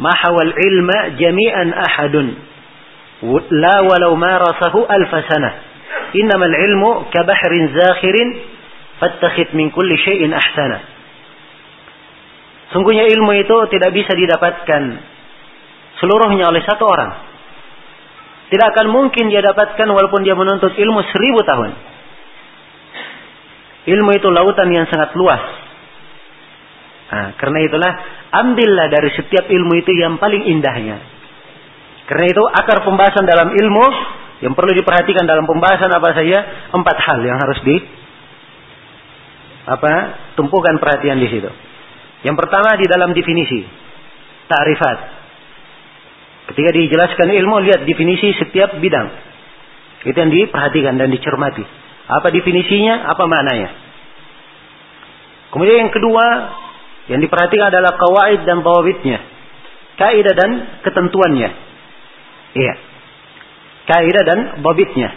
"Mahawal 0.00 0.52
ilma 0.56 0.98
jami'an 1.20 1.68
ahadun, 1.76 2.26
la 3.52 3.76
walau 3.84 4.16
marasahu 4.16 4.80
alfasana. 4.88 5.50
Innamal 6.16 6.50
ilmu 6.50 7.12
kabahrin 7.12 7.70
zakhirin, 7.76 8.28
fattakhid 8.98 9.52
min 9.54 9.70
kulli 9.70 9.94
syai'in 10.00 10.32
ahsana." 10.32 10.99
Sungguhnya 12.70 13.10
ilmu 13.10 13.34
itu 13.34 13.56
tidak 13.74 13.90
bisa 13.90 14.14
didapatkan 14.14 14.82
seluruhnya 15.98 16.48
oleh 16.48 16.62
satu 16.62 16.86
orang. 16.86 17.10
Tidak 18.50 18.66
akan 18.66 18.86
mungkin 18.90 19.30
dia 19.30 19.42
dapatkan 19.42 19.86
walaupun 19.86 20.26
dia 20.26 20.34
menuntut 20.34 20.74
ilmu 20.74 21.00
seribu 21.10 21.40
tahun. 21.46 21.70
Ilmu 23.90 24.10
itu 24.14 24.28
lautan 24.30 24.70
yang 24.70 24.86
sangat 24.90 25.14
luas. 25.14 25.42
Nah, 27.10 27.34
karena 27.42 27.58
itulah 27.66 27.92
ambillah 28.30 28.86
dari 28.86 29.10
setiap 29.18 29.50
ilmu 29.50 29.82
itu 29.82 29.90
yang 29.98 30.18
paling 30.22 30.46
indahnya. 30.46 30.98
Karena 32.06 32.26
itu 32.26 32.42
akar 32.42 32.86
pembahasan 32.86 33.26
dalam 33.26 33.54
ilmu 33.54 33.86
yang 34.46 34.54
perlu 34.54 34.74
diperhatikan 34.74 35.26
dalam 35.26 35.46
pembahasan 35.46 35.90
apa 35.90 36.10
saja 36.14 36.38
empat 36.74 36.96
hal 37.02 37.18
yang 37.22 37.38
harus 37.38 37.58
di 37.62 37.76
apa 39.70 39.92
tumpukan 40.34 40.78
perhatian 40.82 41.22
di 41.22 41.28
situ. 41.30 41.50
Yang 42.20 42.36
pertama 42.36 42.76
di 42.76 42.86
dalam 42.88 43.16
definisi. 43.16 43.64
Ta'rifat. 44.50 44.98
Ketika 46.52 46.70
dijelaskan 46.74 47.28
ilmu, 47.30 47.62
lihat 47.62 47.86
definisi 47.86 48.34
setiap 48.36 48.76
bidang. 48.82 49.08
Itu 50.04 50.16
yang 50.16 50.32
diperhatikan 50.32 50.98
dan 50.98 51.08
dicermati. 51.12 51.62
Apa 52.10 52.28
definisinya, 52.34 53.06
apa 53.06 53.24
maknanya. 53.30 53.70
Kemudian 55.54 55.86
yang 55.86 55.92
kedua, 55.94 56.26
yang 57.10 57.20
diperhatikan 57.22 57.70
adalah 57.70 57.94
kawaid 57.94 58.42
dan 58.44 58.66
bawabitnya. 58.66 59.18
Kaidah 59.96 60.34
dan 60.34 60.50
ketentuannya. 60.82 61.50
Iya. 62.56 62.74
Kaidah 63.86 64.24
dan 64.26 64.38
babitnya. 64.64 65.10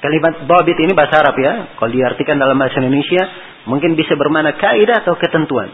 Kalimat 0.00 0.48
babit 0.48 0.80
ini 0.80 0.96
bahasa 0.96 1.20
Arab 1.20 1.36
ya. 1.36 1.76
Kalau 1.76 1.92
diartikan 1.92 2.40
dalam 2.40 2.56
bahasa 2.56 2.80
Indonesia, 2.80 3.22
mungkin 3.68 3.92
bisa 4.00 4.16
bermakna 4.16 4.56
kaidah 4.56 5.04
atau 5.04 5.12
ketentuan. 5.20 5.68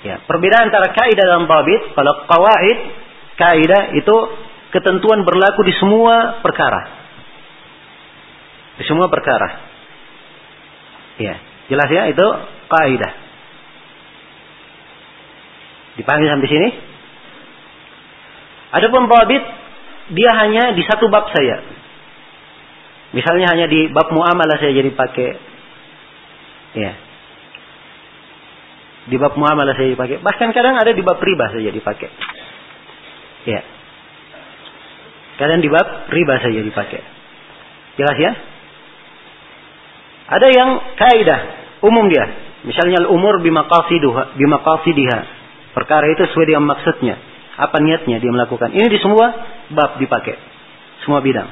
Ya, 0.00 0.16
perbedaan 0.24 0.72
antara 0.72 0.96
kaidah 0.96 1.26
dan 1.28 1.44
tabit, 1.44 1.92
kalau 1.92 2.24
kawaid, 2.24 2.78
kaidah 3.36 3.82
itu 4.00 4.16
ketentuan 4.72 5.28
berlaku 5.28 5.60
di 5.66 5.76
semua 5.76 6.40
perkara. 6.40 6.80
Di 8.80 8.84
semua 8.88 9.12
perkara. 9.12 9.48
Ya, 11.20 11.36
jelas 11.68 11.88
ya 11.92 12.08
itu 12.08 12.26
kaidah. 12.72 13.12
Dipahami 16.00 16.26
sampai 16.32 16.48
sini? 16.48 16.68
Adapun 18.72 19.04
tabit 19.04 19.42
dia 20.16 20.32
hanya 20.32 20.72
di 20.72 20.82
satu 20.86 21.12
bab 21.12 21.28
saya. 21.28 21.60
Misalnya 23.10 23.52
hanya 23.52 23.66
di 23.66 23.90
bab 23.92 24.08
muamalah 24.14 24.56
saya 24.62 24.72
jadi 24.72 24.94
pakai 24.94 25.28
ya, 26.78 26.92
di 29.10 29.16
bab 29.18 29.34
muamalah 29.34 29.74
saya 29.74 29.98
dipakai. 29.98 30.22
Bahkan 30.22 30.48
kadang 30.54 30.78
ada 30.78 30.94
di 30.94 31.02
bab 31.02 31.18
riba 31.18 31.50
saja 31.50 31.70
dipakai. 31.74 32.08
Ya. 33.50 33.60
Kadang 35.42 35.58
di 35.58 35.66
bab 35.66 36.06
riba 36.14 36.38
saja 36.38 36.60
dipakai. 36.62 37.02
Jelas 37.98 38.16
ya? 38.22 38.32
Ada 40.30 40.46
yang 40.54 40.70
kaidah 40.94 41.40
umum 41.82 42.06
dia. 42.06 42.22
Misalnya 42.62 43.02
al-umur 43.02 43.42
bimaqasiduha, 43.42 44.38
bimaqasidiha. 44.38 45.18
Perkara 45.74 46.06
itu 46.14 46.22
sesuai 46.30 46.54
dengan 46.54 46.70
maksudnya. 46.70 47.18
Apa 47.58 47.82
niatnya 47.82 48.22
dia 48.22 48.30
melakukan. 48.30 48.70
Ini 48.70 48.86
di 48.86 48.98
semua 49.02 49.26
bab 49.74 49.98
dipakai. 49.98 50.38
Semua 51.02 51.18
bidang. 51.18 51.50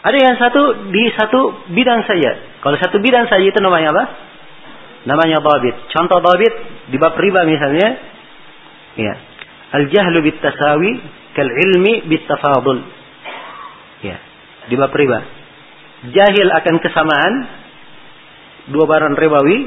Ada 0.00 0.16
yang 0.16 0.36
satu 0.36 0.62
di 0.92 1.04
satu 1.16 1.40
bidang 1.72 2.04
saja. 2.04 2.60
Kalau 2.60 2.76
satu 2.76 3.00
bidang 3.00 3.28
saja 3.28 3.44
itu 3.44 3.60
namanya 3.60 3.92
apa? 3.96 4.04
Namanya 5.08 5.40
dabit. 5.40 5.76
Contoh 5.92 6.20
dabit 6.20 6.54
di 6.92 6.96
bab 7.00 7.16
riba 7.16 7.46
misalnya, 7.48 7.88
ya. 8.96 9.14
Al-jahlu 9.70 10.18
bit 10.26 10.42
tasawi 10.42 10.98
kal 11.32 11.46
ilmi 11.46 12.10
bit 12.10 12.26
tafadul. 12.26 12.82
Ya, 14.02 14.18
di 14.66 14.74
bab 14.74 14.90
riba. 14.92 15.18
Jahil 16.10 16.48
akan 16.48 16.74
kesamaan 16.80 17.34
dua 18.72 18.84
barang 18.88 19.14
ribawi, 19.16 19.58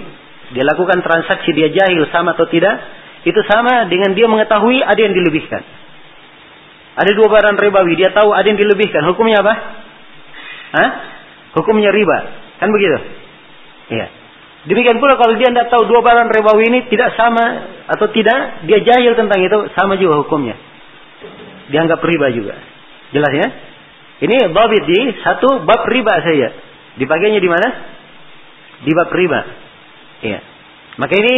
dia 0.54 0.66
lakukan 0.66 1.02
transaksi 1.06 1.54
dia 1.54 1.70
jahil 1.70 2.10
sama 2.10 2.34
atau 2.34 2.50
tidak, 2.50 2.82
itu 3.24 3.40
sama 3.48 3.88
dengan 3.88 4.18
dia 4.18 4.26
mengetahui 4.28 4.82
ada 4.82 4.98
yang 4.98 5.14
dilebihkan. 5.14 5.62
Ada 6.94 7.12
dua 7.18 7.28
barang 7.30 7.58
ribawi, 7.58 7.98
dia 7.98 8.14
tahu 8.14 8.34
ada 8.34 8.46
yang 8.46 8.60
dilebihkan. 8.60 9.02
Hukumnya 9.10 9.42
apa? 9.42 9.54
Hah? 10.74 10.90
Hukumnya 11.58 11.90
riba. 11.94 12.18
Kan 12.62 12.70
begitu? 12.70 12.98
Iya. 13.94 14.23
Demikian 14.64 15.04
pula 15.04 15.20
kalau 15.20 15.36
dia 15.36 15.52
tidak 15.52 15.68
tahu 15.68 15.92
dua 15.92 16.00
barang 16.00 16.32
ribawi 16.32 16.72
ini 16.72 16.80
tidak 16.88 17.20
sama 17.20 17.68
atau 17.92 18.08
tidak, 18.16 18.64
dia 18.64 18.80
jahil 18.80 19.12
tentang 19.20 19.44
itu, 19.44 19.60
sama 19.76 20.00
juga 20.00 20.24
hukumnya. 20.24 20.56
Dianggap 21.68 22.00
riba 22.00 22.32
juga. 22.32 22.56
Jelas 23.12 23.34
ya? 23.36 23.48
Ini 24.24 24.56
babit 24.56 24.88
di 24.88 25.00
satu 25.20 25.68
bab 25.68 25.84
riba 25.92 26.16
saja. 26.24 26.56
Dipakainya 26.96 27.44
di 27.44 27.50
mana? 27.52 27.68
Di 28.88 28.92
bab 28.96 29.12
riba. 29.12 29.40
Iya. 30.24 30.40
Maka 30.96 31.14
ini 31.20 31.36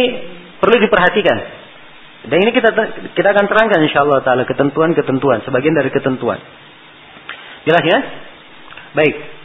perlu 0.62 0.76
diperhatikan. 0.86 1.38
Dan 2.30 2.38
ini 2.42 2.50
kita 2.54 2.70
kita 3.14 3.28
akan 3.34 3.46
terangkan 3.50 3.80
insyaallah 3.86 4.22
taala 4.22 4.46
ketentuan-ketentuan, 4.46 5.42
sebagian 5.42 5.74
dari 5.74 5.90
ketentuan. 5.90 6.38
Jelas 7.66 7.82
ya? 7.82 7.98
Baik. 8.94 9.35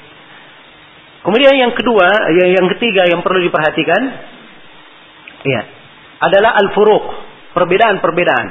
Kemudian 1.22 1.54
yang 1.54 1.74
kedua, 1.78 2.34
yang 2.34 2.68
ketiga 2.78 3.06
yang 3.06 3.22
perlu 3.22 3.46
diperhatikan, 3.46 4.02
ya, 5.46 5.62
adalah 6.22 6.58
al-furuq, 6.66 7.06
perbedaan-perbedaan. 7.54 8.48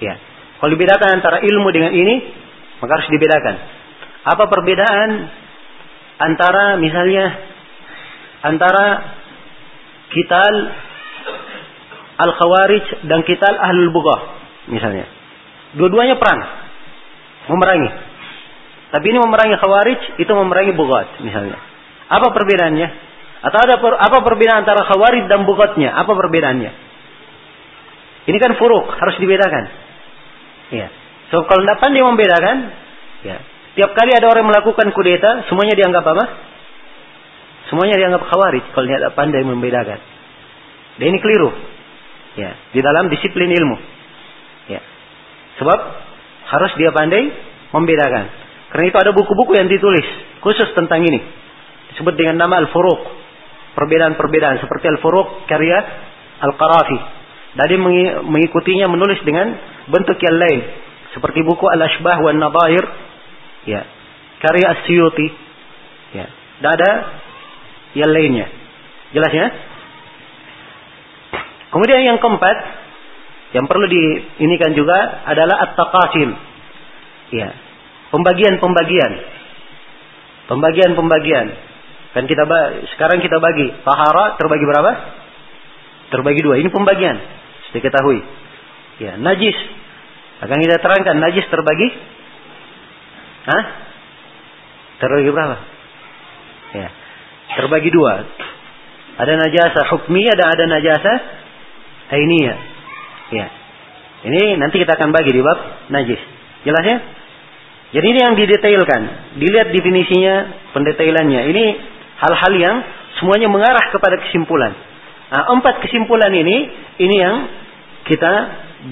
Ya. 0.00 0.14
Kalau 0.60 0.70
dibedakan 0.72 1.20
antara 1.20 1.40
ilmu 1.44 1.68
dengan 1.72 1.92
ini, 1.92 2.16
maka 2.80 3.00
harus 3.00 3.08
dibedakan. 3.12 3.54
Apa 4.24 4.44
perbedaan 4.48 5.08
antara 6.20 6.76
misalnya 6.76 7.24
antara 8.44 8.86
kital 10.12 10.54
al-khawarij 12.20 13.08
dan 13.08 13.24
kital 13.24 13.56
ahlul 13.56 13.92
bughah 13.92 14.20
misalnya. 14.68 15.08
Dua-duanya 15.76 16.20
perang. 16.20 16.40
Memerangi. 17.48 18.09
Tapi 18.90 19.06
ini 19.06 19.18
memerangi 19.22 19.54
khawarij, 19.54 20.00
itu 20.18 20.32
memerangi 20.34 20.74
bughat 20.74 21.22
misalnya. 21.22 21.58
Apa 22.10 22.34
perbedaannya? 22.34 22.88
Atau 23.40 23.58
ada 23.62 23.78
per, 23.78 23.94
apa 23.96 24.18
perbedaan 24.26 24.66
antara 24.66 24.82
khawarij 24.84 25.30
dan 25.30 25.46
bughatnya? 25.46 25.94
Apa 25.94 26.12
perbedaannya? 26.12 26.72
Ini 28.26 28.36
kan 28.36 28.52
furuk, 28.58 28.90
harus 28.98 29.16
dibedakan. 29.22 29.64
Ya. 30.74 30.90
So 31.30 31.46
kalau 31.46 31.62
tidak 31.62 31.78
pandai 31.78 32.02
membedakan, 32.02 32.56
ya. 33.22 33.38
Tiap 33.70 33.94
kali 33.94 34.10
ada 34.10 34.26
orang 34.26 34.50
melakukan 34.50 34.90
kudeta, 34.90 35.46
semuanya 35.46 35.78
dianggap 35.78 36.02
apa? 36.02 36.24
Semuanya 37.70 37.94
dianggap 38.02 38.26
khawarij 38.26 38.74
kalau 38.74 38.86
tidak 38.90 39.14
pandai 39.14 39.46
membedakan. 39.46 40.02
Dan 40.98 41.04
ini 41.14 41.18
keliru. 41.22 41.54
Ya, 42.34 42.58
di 42.74 42.82
dalam 42.82 43.06
disiplin 43.10 43.50
ilmu. 43.50 43.76
Ya. 44.70 44.82
Sebab 45.62 45.78
harus 46.50 46.72
dia 46.78 46.90
pandai 46.90 47.30
membedakan. 47.70 48.26
Karena 48.70 48.86
itu 48.86 48.98
ada 49.02 49.10
buku-buku 49.10 49.58
yang 49.58 49.66
ditulis 49.66 50.06
khusus 50.40 50.70
tentang 50.78 51.02
ini. 51.02 51.20
Disebut 51.94 52.14
dengan 52.14 52.38
nama 52.46 52.62
Al-Furuq. 52.62 53.18
Perbedaan-perbedaan 53.74 54.62
seperti 54.62 54.94
Al-Furuq 54.94 55.50
karya 55.50 55.78
Al-Qarafi. 56.38 56.98
Dari 57.58 57.76
mengikutinya 58.22 58.86
menulis 58.86 59.18
dengan 59.26 59.58
bentuk 59.90 60.22
yang 60.22 60.38
lain. 60.38 60.60
Seperti 61.18 61.42
buku 61.42 61.66
Al-Ashbah 61.66 62.22
wa 62.22 62.30
Nabair. 62.30 62.84
Ya. 63.66 63.82
Karya 64.38 64.66
As-Suyuti. 64.78 65.26
Ya. 66.14 66.26
Dan 66.62 66.70
ada 66.78 66.90
yang 67.98 68.10
lainnya. 68.14 68.46
Jelas 69.10 69.32
ya? 69.34 69.46
Kemudian 71.74 72.06
yang 72.06 72.18
keempat, 72.22 72.56
yang 73.54 73.66
perlu 73.66 73.86
diinikan 73.90 74.74
juga 74.78 75.26
adalah 75.26 75.70
at-taqasim. 75.70 76.30
Ya. 77.34 77.50
Pembagian-pembagian. 78.10 79.12
Pembagian-pembagian. 80.50 81.46
Kan 82.10 82.26
kita 82.26 82.42
sekarang 82.98 83.22
kita 83.22 83.38
bagi 83.38 83.70
tahara 83.86 84.34
terbagi 84.34 84.66
berapa? 84.66 84.92
Terbagi 86.10 86.42
dua. 86.42 86.58
Ini 86.58 86.68
pembagian. 86.74 87.16
Sudah 87.70 87.82
ketahui. 87.86 88.18
Ya, 88.98 89.14
najis. 89.14 89.54
Akan 90.42 90.58
kita 90.58 90.82
terangkan 90.82 91.22
najis 91.22 91.46
terbagi 91.52 91.88
Hah? 93.40 93.64
Terbagi 95.00 95.30
berapa? 95.32 95.56
Ya. 96.76 96.88
Terbagi 97.56 97.90
dua. 97.90 98.26
Ada 99.16 99.32
najasa 99.36 99.80
hukmiyah 99.96 100.34
dan 100.36 100.48
ada 100.48 100.64
najasa 100.68 101.12
ainiyah. 102.12 102.58
Ya. 103.32 103.46
Ini 104.28 104.60
nanti 104.60 104.76
kita 104.76 105.00
akan 105.00 105.10
bagi 105.16 105.32
di 105.32 105.40
bab 105.40 105.88
najis. 105.88 106.20
Jelas 106.68 106.84
ya? 106.84 106.98
Jadi 107.90 108.06
ini 108.06 108.20
yang 108.22 108.34
didetailkan. 108.38 109.02
Dilihat 109.42 109.74
definisinya, 109.74 110.34
pendetailannya. 110.74 111.40
Ini 111.50 111.64
hal-hal 112.22 112.52
yang 112.54 112.76
semuanya 113.18 113.50
mengarah 113.50 113.90
kepada 113.90 114.22
kesimpulan. 114.22 114.72
Nah, 115.30 115.42
empat 115.58 115.82
kesimpulan 115.82 116.30
ini, 116.30 116.56
ini 117.02 117.16
yang 117.18 117.36
kita 118.06 118.32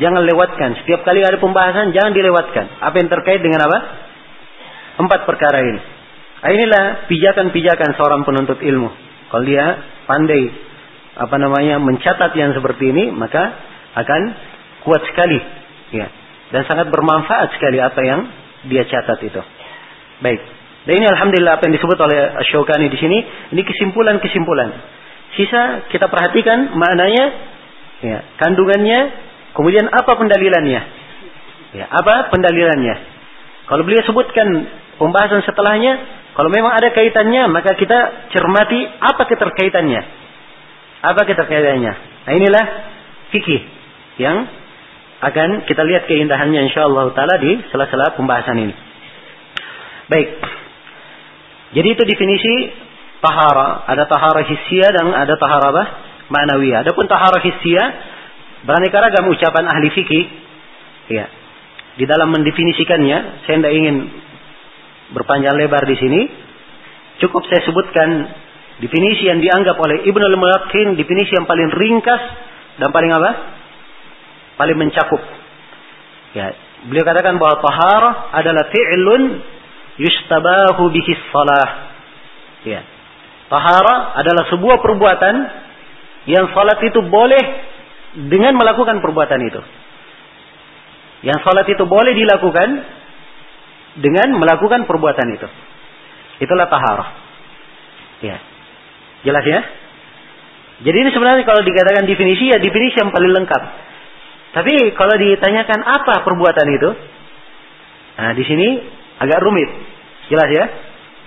jangan 0.03 0.23
lewatkan. 0.27 0.83
Setiap 0.83 1.07
kali 1.07 1.23
ada 1.23 1.39
pembahasan, 1.39 1.95
jangan 1.95 2.11
dilewatkan. 2.11 2.83
Apa 2.83 2.95
yang 2.99 3.09
terkait 3.11 3.41
dengan 3.43 3.67
apa? 3.71 3.79
Empat 4.99 5.31
perkara 5.31 5.63
ini. 5.63 5.81
Nah, 6.39 6.51
inilah 6.55 6.85
pijakan-pijakan 7.07 7.95
seorang 7.95 8.23
penuntut 8.27 8.59
ilmu. 8.63 8.91
Kalau 9.31 9.45
dia 9.47 9.67
pandai 10.07 10.43
apa 11.19 11.35
namanya 11.39 11.83
mencatat 11.83 12.35
yang 12.35 12.55
seperti 12.55 12.95
ini, 12.95 13.11
maka 13.11 13.43
akan 13.99 14.21
kuat 14.87 15.03
sekali, 15.11 15.39
ya. 15.95 16.07
Dan 16.55 16.63
sangat 16.65 16.89
bermanfaat 16.95 17.59
sekali 17.59 17.83
apa 17.83 18.01
yang 18.07 18.21
dia 18.67 18.83
catat 18.89 19.23
itu. 19.23 19.41
Baik. 20.19 20.41
Dan 20.89 20.93
ini 20.99 21.07
alhamdulillah 21.07 21.61
apa 21.61 21.69
yang 21.69 21.75
disebut 21.77 21.99
oleh 22.01 22.19
Asyokani 22.43 22.89
di 22.89 22.99
sini, 22.99 23.19
ini 23.55 23.63
kesimpulan-kesimpulan. 23.63 24.69
Sisa 25.37 25.87
kita 25.93 26.09
perhatikan 26.09 26.73
maknanya, 26.75 27.25
ya, 28.01 28.19
kandungannya, 28.41 29.01
kemudian 29.53 29.87
apa 29.93 30.17
pendalilannya. 30.17 30.81
Ya, 31.77 31.85
apa 31.93 32.33
pendalilannya? 32.33 32.97
Kalau 33.69 33.85
beliau 33.85 34.01
sebutkan 34.09 34.49
pembahasan 34.97 35.45
setelahnya, 35.45 36.01
kalau 36.33 36.49
memang 36.49 36.73
ada 36.73 36.89
kaitannya, 36.95 37.51
maka 37.53 37.77
kita 37.77 38.31
cermati 38.33 38.81
apa 38.97 39.29
keterkaitannya. 39.29 40.03
Apa 41.05 41.27
keterkaitannya? 41.29 41.93
Nah 42.25 42.33
inilah 42.33 42.65
fikih 43.35 43.61
yang 44.23 44.49
akan 45.19 45.67
kita 45.67 45.83
lihat 45.83 46.07
keindahannya 46.07 46.71
insyaallah 46.71 47.11
taala 47.11 47.43
di 47.43 47.59
sela-sela 47.75 48.15
pembahasan 48.15 48.57
ini. 48.63 48.75
Baik. 50.07 50.29
Jadi 51.75 51.89
itu 51.91 52.03
definisi 52.07 52.55
tahara. 53.19 53.85
Ada 53.91 54.07
tahara 54.07 54.47
hisia 54.47 54.89
dan 54.95 55.11
ada 55.11 55.35
tahara 55.35 55.75
apa? 55.75 55.85
Ma'nawiyah. 56.31 56.87
Adapun 56.87 57.11
tahara 57.11 57.43
hisia 57.43 57.83
beraneka 58.63 58.99
ragam 59.03 59.27
ucapan 59.27 59.67
ahli 59.67 59.89
fikih. 59.91 60.25
Ya. 61.11 61.27
Di 61.99 62.07
dalam 62.07 62.31
mendefinisikannya, 62.31 63.43
saya 63.43 63.59
tidak 63.59 63.75
ingin 63.75 63.97
berpanjang 65.19 65.59
lebar 65.59 65.83
di 65.83 65.97
sini. 65.99 66.21
Cukup 67.19 67.43
saya 67.51 67.67
sebutkan 67.67 68.09
definisi 68.79 69.27
yang 69.27 69.43
dianggap 69.43 69.75
oleh 69.75 70.07
Ibnu 70.07 70.23
al-Mulaqqin 70.23 70.95
definisi 70.95 71.35
yang 71.35 71.51
paling 71.51 71.75
ringkas 71.75 72.23
dan 72.79 72.95
paling 72.95 73.11
apa? 73.11 73.58
Paling 74.59 74.77
mencakup. 74.77 75.23
Ya, 76.35 76.53
beliau 76.91 77.07
katakan 77.07 77.39
bahwa 77.39 77.63
taharah 77.63 78.15
adalah 78.35 78.69
fi'lun 78.69 79.23
yustabahu 80.03 80.91
bihi 80.91 81.13
salah. 81.31 81.69
Ya. 82.67 82.83
Tahara 83.49 84.19
adalah 84.21 84.45
sebuah 84.53 84.85
perbuatan 84.85 85.35
yang 86.29 86.53
salat 86.53 86.85
itu 86.85 87.01
boleh 87.09 87.43
dengan 88.29 88.53
melakukan 88.61 89.01
perbuatan 89.01 89.41
itu. 89.49 89.61
Yang 91.25 91.39
salat 91.43 91.67
itu 91.67 91.83
boleh 91.89 92.13
dilakukan 92.13 92.69
dengan 93.99 94.37
melakukan 94.37 94.85
perbuatan 94.85 95.27
itu. 95.35 95.49
Itulah 96.45 96.69
taharah. 96.71 97.09
Ya. 98.23 98.37
Jelas 99.27 99.45
ya? 99.49 99.61
Jadi 100.79 100.95
ini 100.95 101.11
sebenarnya 101.11 101.43
kalau 101.43 101.67
dikatakan 101.67 102.07
definisi 102.07 102.55
ya 102.55 102.63
definisi 102.63 103.03
yang 103.03 103.11
paling 103.11 103.35
lengkap. 103.35 103.63
Tapi 104.49 104.97
kalau 104.97 105.15
ditanyakan 105.21 105.81
apa 105.85 106.25
perbuatan 106.25 106.69
itu, 106.73 106.91
nah 108.17 108.33
di 108.33 108.45
sini 108.49 108.69
agak 109.21 109.39
rumit. 109.45 109.69
Jelas 110.29 110.51
ya? 110.53 110.65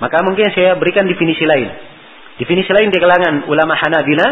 Maka 0.02 0.26
mungkin 0.26 0.50
saya 0.54 0.78
berikan 0.82 1.06
definisi 1.06 1.46
lain. 1.46 1.70
Definisi 2.42 2.74
lain 2.74 2.90
di 2.90 2.98
kalangan 2.98 3.46
ulama 3.46 3.78
Hanabila, 3.78 4.28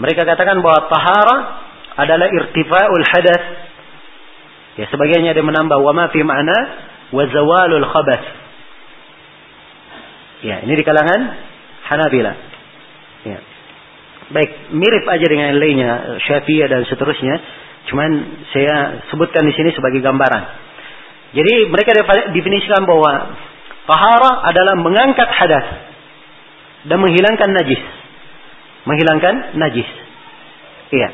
mereka 0.00 0.24
katakan 0.24 0.64
bahwa 0.64 0.88
tahara 0.88 1.36
adalah 1.96 2.28
irtifa'ul 2.32 3.04
hadas. 3.04 3.42
Ya, 4.76 4.84
sebagiannya 4.92 5.32
ada 5.32 5.42
menambah 5.44 5.80
wa 5.80 5.92
ma 5.92 6.08
fi 6.12 6.20
ma'na 6.20 6.58
wa 7.12 7.24
zawalul. 7.28 7.84
Ya, 10.44 10.64
ini 10.64 10.72
di 10.76 10.84
kalangan 10.84 11.20
Hanabila. 11.92 12.32
Ya. 13.24 13.38
Baik, 14.26 14.74
mirip 14.74 15.04
aja 15.06 15.26
dengan 15.28 15.56
lainnya, 15.56 16.20
Syafi'iyah 16.24 16.68
dan 16.68 16.82
seterusnya. 16.88 17.34
Cuman 17.86 18.10
saya 18.50 19.06
sebutkan 19.10 19.46
di 19.46 19.54
sini 19.54 19.70
sebagai 19.70 20.02
gambaran. 20.02 20.42
Jadi 21.34 21.70
mereka 21.70 21.94
definisikan 22.34 22.82
bahwa 22.86 23.36
tahara 23.86 24.32
adalah 24.50 24.74
mengangkat 24.78 25.28
hadas 25.30 25.66
dan 26.86 26.98
menghilangkan 26.98 27.50
najis. 27.54 27.82
Menghilangkan 28.86 29.58
najis. 29.58 29.88
Iya. 30.94 31.08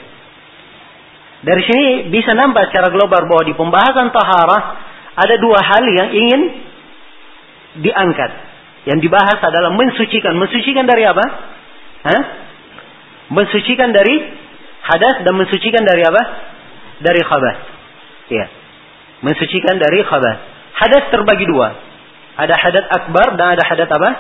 Dari 1.43 1.63
sini 1.67 1.85
bisa 2.13 2.39
nampak 2.39 2.71
secara 2.71 2.93
global 2.93 3.27
bahwa 3.27 3.43
di 3.43 3.55
pembahasan 3.57 4.15
taharah 4.15 4.63
ada 5.17 5.35
dua 5.43 5.59
hal 5.61 5.85
yang 5.85 6.09
ingin 6.15 6.41
diangkat. 7.83 8.31
Yang 8.89 8.99
dibahas 9.11 9.39
adalah 9.43 9.75
mensucikan. 9.75 10.39
Mensucikan 10.39 10.87
dari 10.87 11.03
apa? 11.07 11.25
Hah? 12.03 12.23
Mensucikan 13.31 13.95
dari 13.95 14.17
hadas 14.83 15.23
dan 15.23 15.35
mensucikan 15.39 15.83
dari 15.87 16.03
apa? 16.03 16.23
Dari 17.03 17.21
khabath. 17.27 17.61
Ya. 18.31 18.47
Mensucikan 19.27 19.77
dari 19.79 20.07
khabath. 20.07 20.41
Hadas 20.79 21.11
terbagi 21.11 21.47
dua. 21.47 21.75
Ada 22.39 22.55
hadat 22.57 22.87
akbar 22.89 23.37
dan 23.37 23.59
ada 23.59 23.65
hadat 23.67 23.91
apa? 23.91 24.11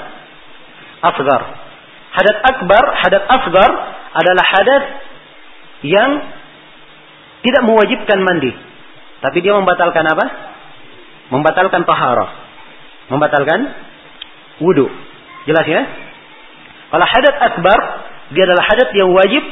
Asgar. 1.02 1.42
Hadat 2.12 2.38
akbar, 2.44 2.84
hadat 3.00 3.24
asgar 3.24 3.70
adalah 4.12 4.44
hadat 4.44 4.84
yang 5.82 6.10
tidak 7.42 7.62
mewajibkan 7.66 8.20
mandi. 8.22 8.52
Tapi 9.22 9.38
dia 9.40 9.56
membatalkan 9.56 10.04
apa? 10.06 10.26
Membatalkan 11.32 11.82
taharah. 11.88 12.30
Membatalkan 13.08 13.60
wudhu. 14.60 14.86
Jelas 15.48 15.66
ya? 15.66 15.82
Kalau 16.92 17.06
hadat 17.08 17.36
akbar, 17.40 17.78
dia 18.36 18.44
adalah 18.44 18.64
hadat 18.68 18.90
yang 18.92 19.10
wajib 19.10 19.42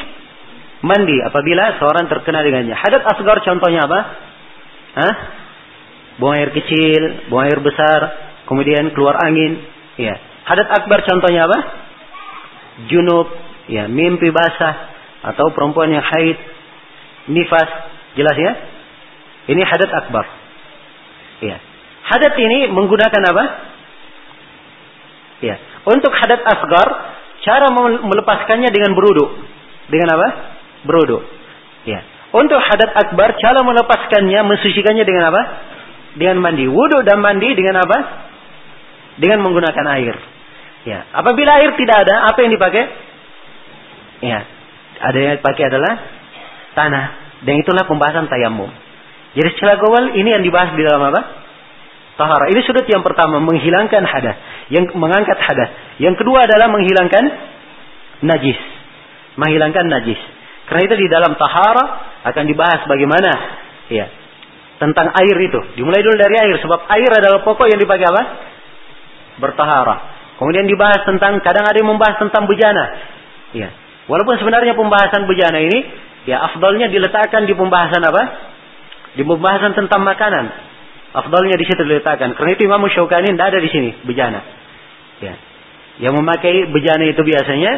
mandi 0.80 1.16
apabila 1.20 1.76
seorang 1.76 2.08
terkena 2.08 2.40
dengannya. 2.44 2.76
Hadat 2.76 3.02
asgar 3.04 3.40
contohnya 3.44 3.84
apa? 3.84 4.00
Hah? 4.96 5.14
Buang 6.20 6.36
air 6.36 6.52
kecil, 6.52 7.30
buang 7.32 7.48
air 7.48 7.60
besar, 7.64 8.00
kemudian 8.44 8.92
keluar 8.92 9.16
angin. 9.24 9.60
Ya. 9.96 10.16
Hadat 10.44 10.68
akbar 10.68 11.04
contohnya 11.06 11.46
apa? 11.46 11.58
Junub, 12.90 13.28
ya, 13.68 13.86
mimpi 13.86 14.32
basah 14.32 14.90
atau 15.20 15.52
perempuan 15.52 15.92
yang 15.92 16.02
haid, 16.02 16.38
nifas, 17.28 17.70
jelas 18.16 18.36
ya? 18.36 18.52
Ini 19.52 19.62
hadat 19.62 19.90
akbar. 19.92 20.24
Ya. 21.44 21.56
Hadat 22.08 22.34
ini 22.36 22.68
menggunakan 22.72 23.22
apa? 23.30 23.44
Ya. 25.40 25.56
Untuk 25.88 26.12
hadat 26.12 26.40
asgar, 26.44 26.88
cara 27.44 27.72
melepaskannya 28.04 28.68
dengan 28.68 28.92
berudu. 28.92 29.40
Dengan 29.88 30.08
apa? 30.18 30.28
Berudu. 30.86 31.20
Ya. 31.84 32.04
Untuk 32.30 32.60
hadat 32.62 32.94
akbar, 32.94 33.34
cara 33.42 33.60
melepaskannya, 33.66 34.40
mensucikannya 34.46 35.02
dengan 35.02 35.34
apa? 35.34 35.42
Dengan 36.14 36.38
mandi. 36.38 36.66
Wudhu 36.70 37.02
dan 37.02 37.18
mandi 37.18 37.50
dengan 37.58 37.82
apa? 37.82 37.98
Dengan 39.18 39.42
menggunakan 39.42 39.86
air. 39.98 40.14
Ya. 40.86 41.10
Apabila 41.10 41.58
air 41.60 41.74
tidak 41.74 42.06
ada, 42.06 42.30
apa 42.30 42.38
yang 42.40 42.52
dipakai? 42.54 42.84
Ya. 44.24 44.40
Ada 45.00 45.18
yang 45.18 45.34
dipakai 45.42 45.64
adalah 45.68 45.92
tanah. 46.78 47.06
Dan 47.40 47.64
itulah 47.64 47.88
pembahasan 47.88 48.28
tayamum. 48.28 48.68
Jadi 49.32 49.48
secara 49.56 49.80
global 49.80 50.12
ini 50.12 50.28
yang 50.36 50.44
dibahas 50.44 50.76
di 50.76 50.82
dalam 50.84 51.02
apa? 51.08 51.40
tahara. 52.20 52.52
Ini 52.52 52.60
sudut 52.68 52.84
yang 52.84 53.00
pertama 53.00 53.40
menghilangkan 53.40 54.04
hadas, 54.04 54.36
yang 54.68 54.84
mengangkat 54.92 55.40
hadas. 55.40 55.96
Yang 55.96 56.20
kedua 56.20 56.44
adalah 56.44 56.68
menghilangkan 56.68 57.24
najis. 58.28 58.60
Menghilangkan 59.40 59.88
najis. 59.88 60.20
Karena 60.70 60.86
itu 60.86 60.94
di 61.02 61.10
dalam 61.10 61.34
tahara 61.34 61.84
akan 62.30 62.44
dibahas 62.46 62.86
bagaimana 62.86 63.30
ya 63.90 64.06
tentang 64.78 65.10
air 65.18 65.36
itu. 65.42 65.60
Dimulai 65.74 65.98
dulu 66.00 66.14
dari 66.14 66.38
air 66.38 66.56
sebab 66.62 66.86
air 66.94 67.10
adalah 67.10 67.42
pokok 67.42 67.66
yang 67.66 67.82
dipakai 67.82 68.06
apa? 68.06 68.22
Bertahara. 69.42 69.96
Kemudian 70.38 70.70
dibahas 70.70 71.02
tentang 71.02 71.42
kadang 71.42 71.66
ada 71.66 71.74
yang 71.74 71.90
membahas 71.90 72.22
tentang 72.22 72.46
bejana. 72.46 72.86
Ya. 73.50 73.74
Walaupun 74.06 74.38
sebenarnya 74.38 74.78
pembahasan 74.78 75.26
bejana 75.26 75.58
ini 75.58 75.78
ya 76.30 76.38
afdalnya 76.48 76.86
diletakkan 76.86 77.50
di 77.50 77.52
pembahasan 77.58 78.00
apa? 78.06 78.22
Di 79.18 79.26
pembahasan 79.26 79.74
tentang 79.74 80.06
makanan. 80.06 80.70
Afdalnya 81.18 81.58
di 81.58 81.66
situ 81.66 81.82
diletakkan. 81.82 82.38
Karena 82.38 82.50
itu 82.54 82.62
Imam 82.70 82.86
Syaukani 82.86 83.34
tidak 83.34 83.52
ada 83.52 83.58
di 83.58 83.68
sini 83.74 83.90
bejana. 84.06 84.40
Ya. 85.18 85.34
Yang 85.98 86.14
memakai 86.22 86.70
bejana 86.70 87.04
itu 87.10 87.20
biasanya 87.20 87.72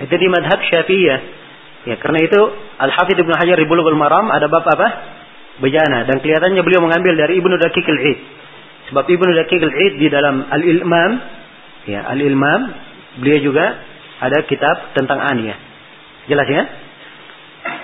itu 0.00 0.14
di 0.16 0.26
madhab 0.32 0.58
Syafi'iyah. 0.64 1.20
Ya, 1.88 1.96
karena 1.96 2.20
itu 2.20 2.40
Al-Hafidh 2.76 3.24
Ibnu 3.24 3.32
Hajar 3.32 3.56
di 3.56 3.64
Bulughul 3.64 3.96
Maram 3.96 4.28
ada 4.28 4.52
bab 4.52 4.68
apa? 4.68 4.88
Bejana 5.64 6.04
dan 6.08 6.20
kelihatannya 6.20 6.60
beliau 6.60 6.84
mengambil 6.84 7.16
dari 7.16 7.40
Ibnu 7.40 7.56
Daqiq 7.56 7.86
al-Id. 7.88 8.18
Sebab 8.92 9.04
Ibnu 9.08 9.30
Daqiq 9.44 9.62
al-Id 9.64 9.92
di 9.96 10.08
dalam 10.12 10.44
Al-Ilmam 10.44 11.10
ya, 11.88 12.04
Al-Ilmam 12.04 12.60
beliau 13.20 13.40
juga 13.52 13.80
ada 14.20 14.44
kitab 14.44 14.92
tentang 14.92 15.20
aniyah. 15.24 15.56
Jelas 16.28 16.48
ya? 16.48 16.62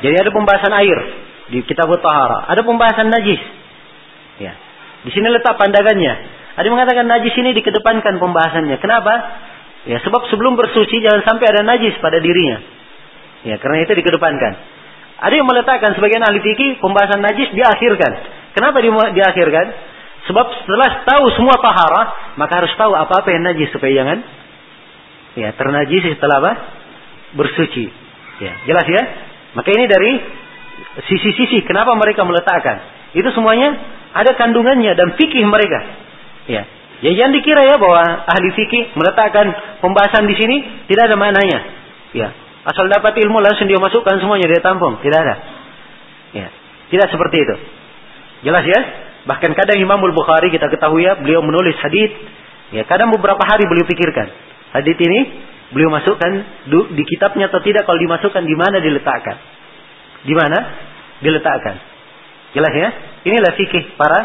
Jadi 0.04 0.14
ada 0.20 0.30
pembahasan 0.32 0.72
air 0.76 0.98
di 1.48 1.64
kitab 1.64 1.88
Tahara, 1.88 2.52
ada 2.52 2.60
pembahasan 2.64 3.08
najis. 3.08 3.40
Ya. 4.40 4.52
Di 5.08 5.10
sini 5.14 5.32
letak 5.32 5.56
pandangannya. 5.56 6.36
Ada 6.56 6.68
mengatakan 6.72 7.04
najis 7.04 7.36
ini 7.36 7.52
dikedepankan 7.60 8.16
pembahasannya. 8.16 8.76
Kenapa? 8.80 9.14
Ya, 9.86 10.00
sebab 10.02 10.26
sebelum 10.32 10.56
bersuci 10.56 11.04
jangan 11.04 11.22
sampai 11.22 11.46
ada 11.52 11.62
najis 11.62 11.94
pada 12.00 12.18
dirinya. 12.18 12.75
Ya, 13.46 13.62
karena 13.62 13.86
itu 13.86 13.94
dikedepankan. 13.94 14.52
Ada 15.16 15.34
yang 15.38 15.46
meletakkan 15.48 15.94
sebagian 15.96 16.20
ahli 16.20 16.42
fikih 16.42 16.82
pembahasan 16.82 17.22
najis 17.22 17.54
diakhirkan. 17.54 18.12
Kenapa 18.52 18.82
di, 18.82 18.90
diakhirkan? 18.90 19.66
Sebab 20.26 20.46
setelah 20.66 21.06
tahu 21.06 21.24
semua 21.38 21.56
tahara, 21.62 22.34
maka 22.34 22.52
harus 22.58 22.74
tahu 22.74 22.92
apa-apa 22.92 23.30
yang 23.30 23.46
najis 23.46 23.70
supaya 23.70 23.94
jangan 23.94 24.18
ya 25.38 25.54
ternajis 25.54 26.18
setelah 26.18 26.42
apa? 26.42 26.52
Bersuci. 27.38 27.86
Ya, 28.42 28.52
jelas 28.66 28.86
ya? 28.90 29.02
Maka 29.54 29.68
ini 29.72 29.86
dari 29.88 30.12
sisi-sisi 31.06 31.62
kenapa 31.64 31.94
mereka 31.96 32.26
meletakkan. 32.26 32.82
Itu 33.16 33.30
semuanya 33.32 33.72
ada 34.12 34.36
kandungannya 34.36 34.92
dan 34.92 35.16
fikih 35.16 35.46
mereka. 35.48 35.80
Ya. 36.50 36.68
Ya 37.04 37.12
jangan 37.12 37.32
dikira 37.36 37.62
ya 37.64 37.76
bahwa 37.76 38.24
ahli 38.24 38.48
fikih 38.56 38.96
meletakkan 38.96 39.52
pembahasan 39.84 40.24
di 40.28 40.34
sini 40.36 40.56
tidak 40.88 41.12
ada 41.12 41.16
maknanya. 41.16 41.58
Ya. 42.16 42.28
Asal 42.66 42.90
dapat 42.90 43.14
ilmu 43.14 43.38
langsung 43.38 43.70
dia 43.70 43.78
masukkan 43.78 44.18
semuanya 44.18 44.50
dia 44.50 44.58
tampung, 44.58 44.98
tidak 44.98 45.22
ada. 45.22 45.36
Ya. 46.34 46.48
Tidak 46.90 47.06
seperti 47.14 47.36
itu. 47.38 47.54
Jelas 48.42 48.66
ya? 48.66 48.80
Bahkan 49.26 49.50
kadang 49.54 49.78
Imam 49.78 50.02
Bukhari 50.10 50.50
kita 50.50 50.66
ketahui 50.70 51.06
ya, 51.06 51.14
beliau 51.18 51.46
menulis 51.46 51.78
hadis. 51.78 52.10
Ya, 52.74 52.82
kadang 52.86 53.14
beberapa 53.14 53.38
hari 53.46 53.62
beliau 53.70 53.86
pikirkan. 53.86 54.26
Hadis 54.74 54.98
ini 54.98 55.20
beliau 55.70 55.94
masukkan 55.94 56.30
di 56.66 57.04
kitabnya 57.06 57.46
atau 57.50 57.62
tidak 57.62 57.86
kalau 57.86 57.98
dimasukkan 58.02 58.42
di 58.42 58.56
mana 58.58 58.82
diletakkan. 58.82 59.38
Di 60.26 60.34
mana 60.34 60.58
diletakkan. 61.22 61.78
Jelas 62.50 62.72
ya? 62.74 62.88
Inilah 63.30 63.52
fikih 63.54 63.94
para 63.94 64.20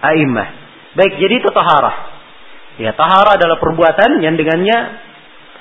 a'immah. 0.00 0.48
Baik, 0.96 1.20
jadi 1.20 1.44
itu 1.44 1.48
taharah. 1.52 1.96
Ya, 2.80 2.96
taharah 2.96 3.36
adalah 3.36 3.60
perbuatan 3.60 4.24
yang 4.24 4.36
dengannya 4.40 4.78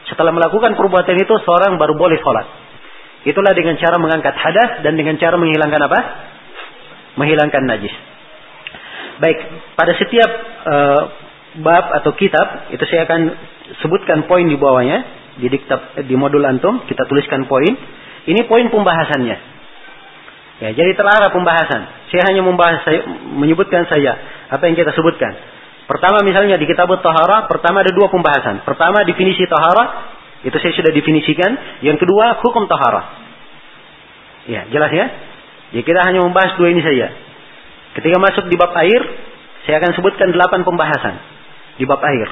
setelah 0.07 0.35
melakukan 0.35 0.75
perbuatan 0.75 1.15
itu 1.15 1.33
seorang 1.43 1.79
baru 1.79 1.95
boleh 1.95 2.19
sholat. 2.19 2.47
Itulah 3.23 3.55
dengan 3.55 3.79
cara 3.79 3.95
mengangkat 3.99 4.35
hadas 4.35 4.83
dan 4.83 4.99
dengan 4.99 5.15
cara 5.15 5.39
menghilangkan 5.39 5.81
apa? 5.87 5.99
Menghilangkan 7.15 7.63
najis. 7.63 7.93
Baik, 9.23 9.37
pada 9.79 9.95
setiap 9.95 10.29
uh, 10.67 11.01
bab 11.63 11.85
atau 12.01 12.11
kitab 12.17 12.73
itu 12.73 12.83
saya 12.89 13.07
akan 13.07 13.21
sebutkan 13.79 14.27
poin 14.27 14.43
di 14.43 14.57
bawahnya 14.59 15.23
di 15.39 15.47
diktab 15.49 16.03
di 16.03 16.13
modul 16.17 16.43
antum 16.43 16.83
kita 16.89 17.07
tuliskan 17.07 17.47
poin. 17.47 17.71
Ini 18.23 18.47
poin 18.47 18.67
pembahasannya. 18.71 19.37
Ya, 20.63 20.69
jadi 20.71 20.95
terarah 20.95 21.27
pembahasan. 21.33 22.07
Saya 22.07 22.31
hanya 22.31 22.39
membahas 22.45 22.87
saya, 22.87 23.03
menyebutkan 23.35 23.83
saja 23.89 24.15
apa 24.47 24.63
yang 24.69 24.79
kita 24.79 24.95
sebutkan. 24.95 25.35
Pertama 25.83 26.23
misalnya 26.23 26.55
di 26.55 26.63
kitab 26.63 26.87
Tahara, 26.87 27.51
pertama 27.51 27.83
ada 27.83 27.91
dua 27.91 28.07
pembahasan. 28.07 28.63
Pertama 28.63 29.03
definisi 29.03 29.43
Tahara, 29.47 30.15
itu 30.47 30.55
saya 30.55 30.73
sudah 30.75 30.91
definisikan. 30.95 31.83
Yang 31.83 32.07
kedua 32.07 32.39
hukum 32.39 32.67
Tahara. 32.71 33.01
Ya, 34.47 34.67
jelas 34.71 34.91
ya? 34.91 35.05
Ya 35.73 35.81
kita 35.81 35.99
hanya 36.03 36.23
membahas 36.23 36.55
dua 36.55 36.71
ini 36.71 36.83
saja. 36.83 37.11
Ketika 37.99 38.17
masuk 38.19 38.47
di 38.47 38.55
bab 38.55 38.71
air, 38.79 39.01
saya 39.65 39.79
akan 39.79 39.91
sebutkan 39.95 40.31
delapan 40.31 40.61
pembahasan 40.67 41.15
di 41.79 41.83
bab 41.87 41.99
air. 42.03 42.29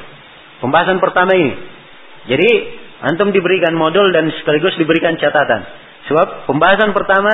Pembahasan 0.61 1.01
pertama 1.01 1.33
ini. 1.33 1.53
Jadi 2.29 2.49
antum 3.01 3.33
diberikan 3.33 3.73
modul 3.73 4.13
dan 4.13 4.29
sekaligus 4.41 4.77
diberikan 4.77 5.17
catatan. 5.17 5.65
Sebab 6.05 6.45
pembahasan 6.45 6.93
pertama 6.93 7.33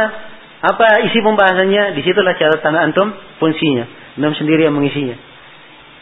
apa 0.63 1.05
isi 1.11 1.19
pembahasannya? 1.19 1.97
Di 1.97 2.01
situlah 2.07 2.39
catatan 2.39 2.73
antum 2.77 3.07
fungsinya. 3.41 4.15
Antum 4.15 4.33
sendiri 4.39 4.65
yang 4.69 4.75
mengisinya. 4.77 5.26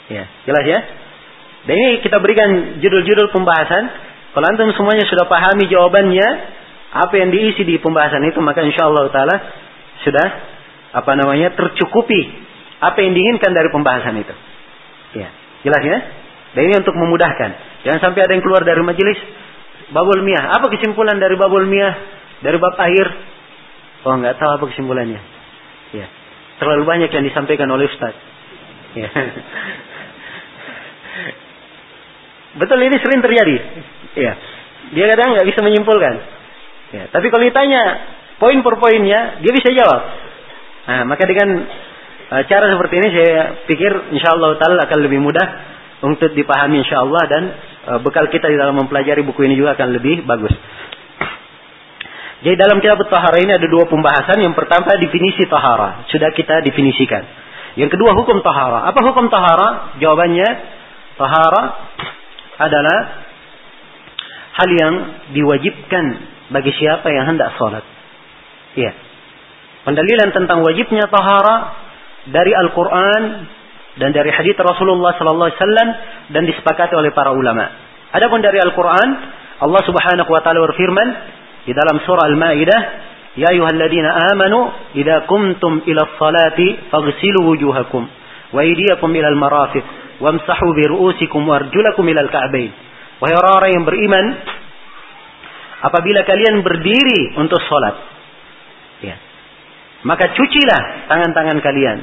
Ya, 0.10 0.24
jelas 0.46 0.66
ya? 0.70 0.80
Dan 1.66 1.76
ini 1.76 1.92
kita 2.06 2.22
berikan 2.22 2.80
judul-judul 2.82 3.34
pembahasan. 3.34 3.84
Kalau 4.38 4.46
antum 4.46 4.70
semuanya 4.78 5.08
sudah 5.10 5.26
pahami 5.26 5.66
jawabannya, 5.66 6.28
apa 6.94 7.14
yang 7.18 7.34
diisi 7.34 7.66
di 7.66 7.82
pembahasan 7.82 8.22
itu, 8.30 8.38
maka 8.44 8.62
insya 8.62 8.86
Allah 8.86 9.10
Taala 9.10 9.36
sudah 10.06 10.28
apa 10.96 11.12
namanya 11.18 11.52
tercukupi 11.58 12.22
apa 12.80 13.02
yang 13.02 13.18
diinginkan 13.18 13.52
dari 13.56 13.70
pembahasan 13.74 14.16
itu. 14.22 14.36
Ya, 15.18 15.30
jelas 15.66 15.82
ya? 15.82 15.98
Dan 16.54 16.62
ini 16.70 16.76
untuk 16.80 16.94
memudahkan. 16.94 17.50
Jangan 17.88 18.00
sampai 18.00 18.22
ada 18.24 18.32
yang 18.38 18.44
keluar 18.46 18.62
dari 18.62 18.80
majelis 18.86 19.18
babul 19.90 20.22
miyah. 20.22 20.56
Apa 20.60 20.70
kesimpulan 20.70 21.18
dari 21.18 21.36
babul 21.36 21.66
miyah? 21.66 21.96
Dari 22.46 22.58
bab 22.60 22.78
akhir 22.78 23.08
Oh, 24.06 24.14
nggak 24.22 24.38
tahu 24.38 24.50
apa 24.62 24.66
kesimpulannya. 24.70 25.18
Ya. 25.98 26.08
Terlalu 26.62 26.86
banyak 26.86 27.10
yang 27.10 27.26
disampaikan 27.26 27.66
oleh 27.74 27.90
Ustaz. 27.90 28.14
Ya. 28.94 29.10
Betul 32.56 32.80
ini 32.88 32.96
sering 33.04 33.20
terjadi. 33.20 33.56
Ya. 34.16 34.34
Dia 34.96 35.06
kadang 35.12 35.36
nggak 35.36 35.48
bisa 35.48 35.60
menyimpulkan. 35.60 36.14
Ya. 36.96 37.04
Tapi 37.12 37.28
kalau 37.28 37.44
ditanya 37.44 37.82
poin 38.40 38.60
per 38.64 38.76
poinnya, 38.80 39.44
dia 39.44 39.52
bisa 39.52 39.70
jawab. 39.76 40.02
Nah, 40.86 41.02
maka 41.10 41.24
dengan 41.26 41.66
uh, 42.32 42.44
cara 42.46 42.66
seperti 42.72 42.94
ini 43.02 43.08
saya 43.12 43.38
pikir 43.66 43.92
insya 44.14 44.38
Allah 44.38 44.56
taala 44.62 44.86
akan 44.86 45.00
lebih 45.02 45.20
mudah 45.20 45.48
untuk 46.06 46.32
dipahami 46.38 46.86
insya 46.86 47.02
Allah 47.02 47.24
dan 47.26 47.44
uh, 47.90 48.00
bekal 48.06 48.30
kita 48.30 48.48
di 48.48 48.56
dalam 48.56 48.78
mempelajari 48.78 49.26
buku 49.26 49.50
ini 49.50 49.58
juga 49.58 49.74
akan 49.76 49.88
lebih 49.92 50.24
bagus. 50.24 50.54
Jadi 52.46 52.62
dalam 52.62 52.78
kitab 52.78 53.02
Tahara 53.10 53.42
ini 53.42 53.58
ada 53.58 53.66
dua 53.66 53.90
pembahasan. 53.90 54.38
Yang 54.38 54.54
pertama 54.54 54.94
definisi 55.02 55.50
Tahara. 55.50 56.06
Sudah 56.14 56.30
kita 56.30 56.62
definisikan. 56.62 57.26
Yang 57.74 57.98
kedua 57.98 58.14
hukum 58.14 58.46
Tahara. 58.46 58.86
Apa 58.86 59.02
hukum 59.02 59.34
Tahara? 59.34 59.98
Jawabannya 59.98 60.50
Tahara 61.18 61.64
adalah 62.60 63.00
hal 64.56 64.70
yang 64.72 64.94
diwajibkan 65.36 66.06
bagi 66.52 66.72
siapa 66.76 67.08
yang 67.12 67.36
hendak 67.36 67.56
sholat. 67.60 67.84
Iya. 68.76 68.92
Pendalilan 69.86 70.30
tentang 70.34 70.66
wajibnya 70.66 71.06
tahara 71.12 71.56
dari 72.32 72.52
Al-Quran 72.56 73.24
dan 74.02 74.10
dari 74.12 74.34
hadits 74.34 74.60
Rasulullah 74.60 75.14
Sallallahu 75.16 75.50
Alaihi 75.52 75.62
Wasallam 75.62 75.90
dan 76.34 76.44
disepakati 76.50 76.94
oleh 76.98 77.14
para 77.14 77.32
ulama. 77.32 77.70
Adapun 78.16 78.42
dari 78.42 78.58
Al-Quran, 78.60 79.10
Allah 79.62 79.82
Subhanahu 79.86 80.30
Wa 80.32 80.42
Taala 80.42 80.64
berfirman, 80.64 81.08
di 81.66 81.74
dalam 81.74 82.02
surah 82.04 82.26
Al-Maidah, 82.30 82.82
"Ya 83.40 83.52
ayyuhalladzina 83.52 84.10
amanu, 84.34 84.72
idza 84.96 85.28
kumtum 85.28 85.84
ila 85.86 86.02
sholati 86.18 86.92
faghsilu 86.92 87.46
wujuhakum 87.46 88.04
wa 88.56 88.60
aydiyakum 88.62 89.10
ila 89.12 89.28
al-marafiq 89.28 90.05
wamsahu 90.20 90.68
bi 90.76 90.84
ru'usikum 90.88 91.44
wa 91.46 91.60
arjulakum 91.60 92.06
ila 92.08 92.22
al-ka'bayn." 92.26 92.72
Wahai 93.24 93.36
orang-orang 93.36 93.72
yang 93.80 93.86
beriman, 93.88 94.26
apabila 95.88 96.28
kalian 96.28 96.62
berdiri 96.62 97.40
untuk 97.40 97.64
salat, 97.64 97.96
ya. 99.00 99.16
Maka 100.06 100.36
cucilah 100.38 101.10
tangan-tangan 101.10 101.58
kalian. 101.66 101.98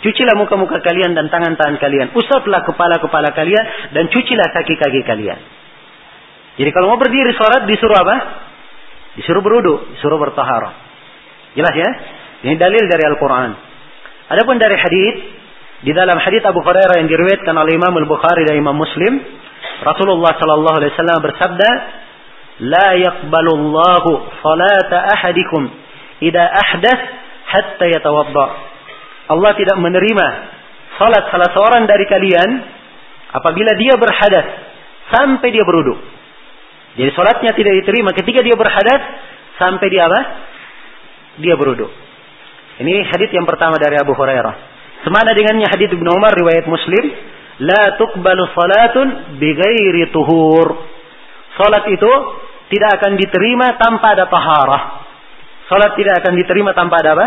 Cucilah 0.00 0.36
muka-muka 0.36 0.80
kalian 0.80 1.12
dan 1.12 1.28
tangan-tangan 1.28 1.76
kalian. 1.80 2.12
Usaplah 2.12 2.64
kepala-kepala 2.64 3.32
kalian 3.32 3.94
dan 3.96 4.08
cucilah 4.08 4.48
kaki-kaki 4.52 5.04
kalian. 5.04 5.40
Jadi 6.60 6.70
kalau 6.76 6.92
mau 6.92 7.00
berdiri 7.00 7.32
sholat 7.32 7.64
disuruh 7.64 7.96
apa? 7.96 8.16
Disuruh 9.16 9.40
berudu, 9.40 9.96
disuruh 9.96 10.20
bertahara. 10.20 10.72
Jelas 11.56 11.74
ya? 11.76 11.90
Ini 12.44 12.56
dalil 12.56 12.84
dari 12.88 13.04
Al-Quran. 13.08 13.50
Adapun 14.30 14.56
dari 14.60 14.76
hadis 14.76 15.14
di 15.80 15.96
dalam 15.96 16.20
hadis 16.20 16.44
Abu 16.44 16.60
Hurairah 16.60 17.00
yang 17.00 17.08
diriwayatkan 17.08 17.56
oleh 17.56 17.72
Imam 17.72 17.96
Al-Bukhari 18.04 18.44
dan 18.44 18.60
Imam 18.60 18.76
Muslim, 18.76 19.16
Rasulullah 19.80 20.36
sallallahu 20.36 20.76
alaihi 20.76 20.92
wasallam 20.92 21.18
bersabda, 21.24 21.70
"La 22.68 22.88
yaqbalu 23.00 23.50
Allahu 23.56 24.10
salata 24.44 25.08
ahadikum 25.16 25.72
idza 26.20 26.44
ahdath 26.44 27.02
hatta 27.48 27.84
yatawadda." 27.96 28.46
Allah 29.32 29.52
tidak 29.56 29.80
menerima 29.80 30.26
salat 31.00 31.32
salah 31.32 31.48
seorang 31.56 31.88
dari 31.88 32.04
kalian 32.04 32.50
apabila 33.40 33.72
dia 33.80 33.96
berhadas 33.96 34.46
sampai 35.16 35.48
dia 35.48 35.64
beruduk. 35.64 35.96
Jadi 37.00 37.10
sholatnya 37.16 37.56
tidak 37.56 37.72
diterima 37.80 38.12
ketika 38.12 38.44
dia 38.44 38.52
berhadat 38.52 39.00
sampai 39.56 39.86
dia 39.88 40.12
apa? 40.12 40.20
Dia 41.40 41.56
beruduk. 41.56 41.88
Ini 42.84 43.08
hadis 43.08 43.32
yang 43.32 43.48
pertama 43.48 43.80
dari 43.80 43.96
Abu 43.96 44.12
Hurairah. 44.12 44.79
Semana 45.06 45.32
dengannya 45.32 45.68
hadis 45.68 45.88
Ibnu 45.92 46.10
Umar 46.12 46.36
riwayat 46.36 46.68
Muslim, 46.68 47.04
la 47.64 47.96
tuqbalu 47.96 48.42
salatun 48.52 49.40
bighairi 49.40 50.12
tuhur. 50.12 50.68
Salat 51.56 51.84
itu 51.92 52.12
tidak 52.70 53.00
akan 53.00 53.18
diterima 53.18 53.76
tanpa 53.80 54.16
ada 54.16 54.28
taharah. 54.28 54.82
Salat 55.68 55.96
tidak 55.96 56.20
akan 56.24 56.32
diterima 56.36 56.70
tanpa 56.76 57.00
ada 57.00 57.10
apa? 57.16 57.26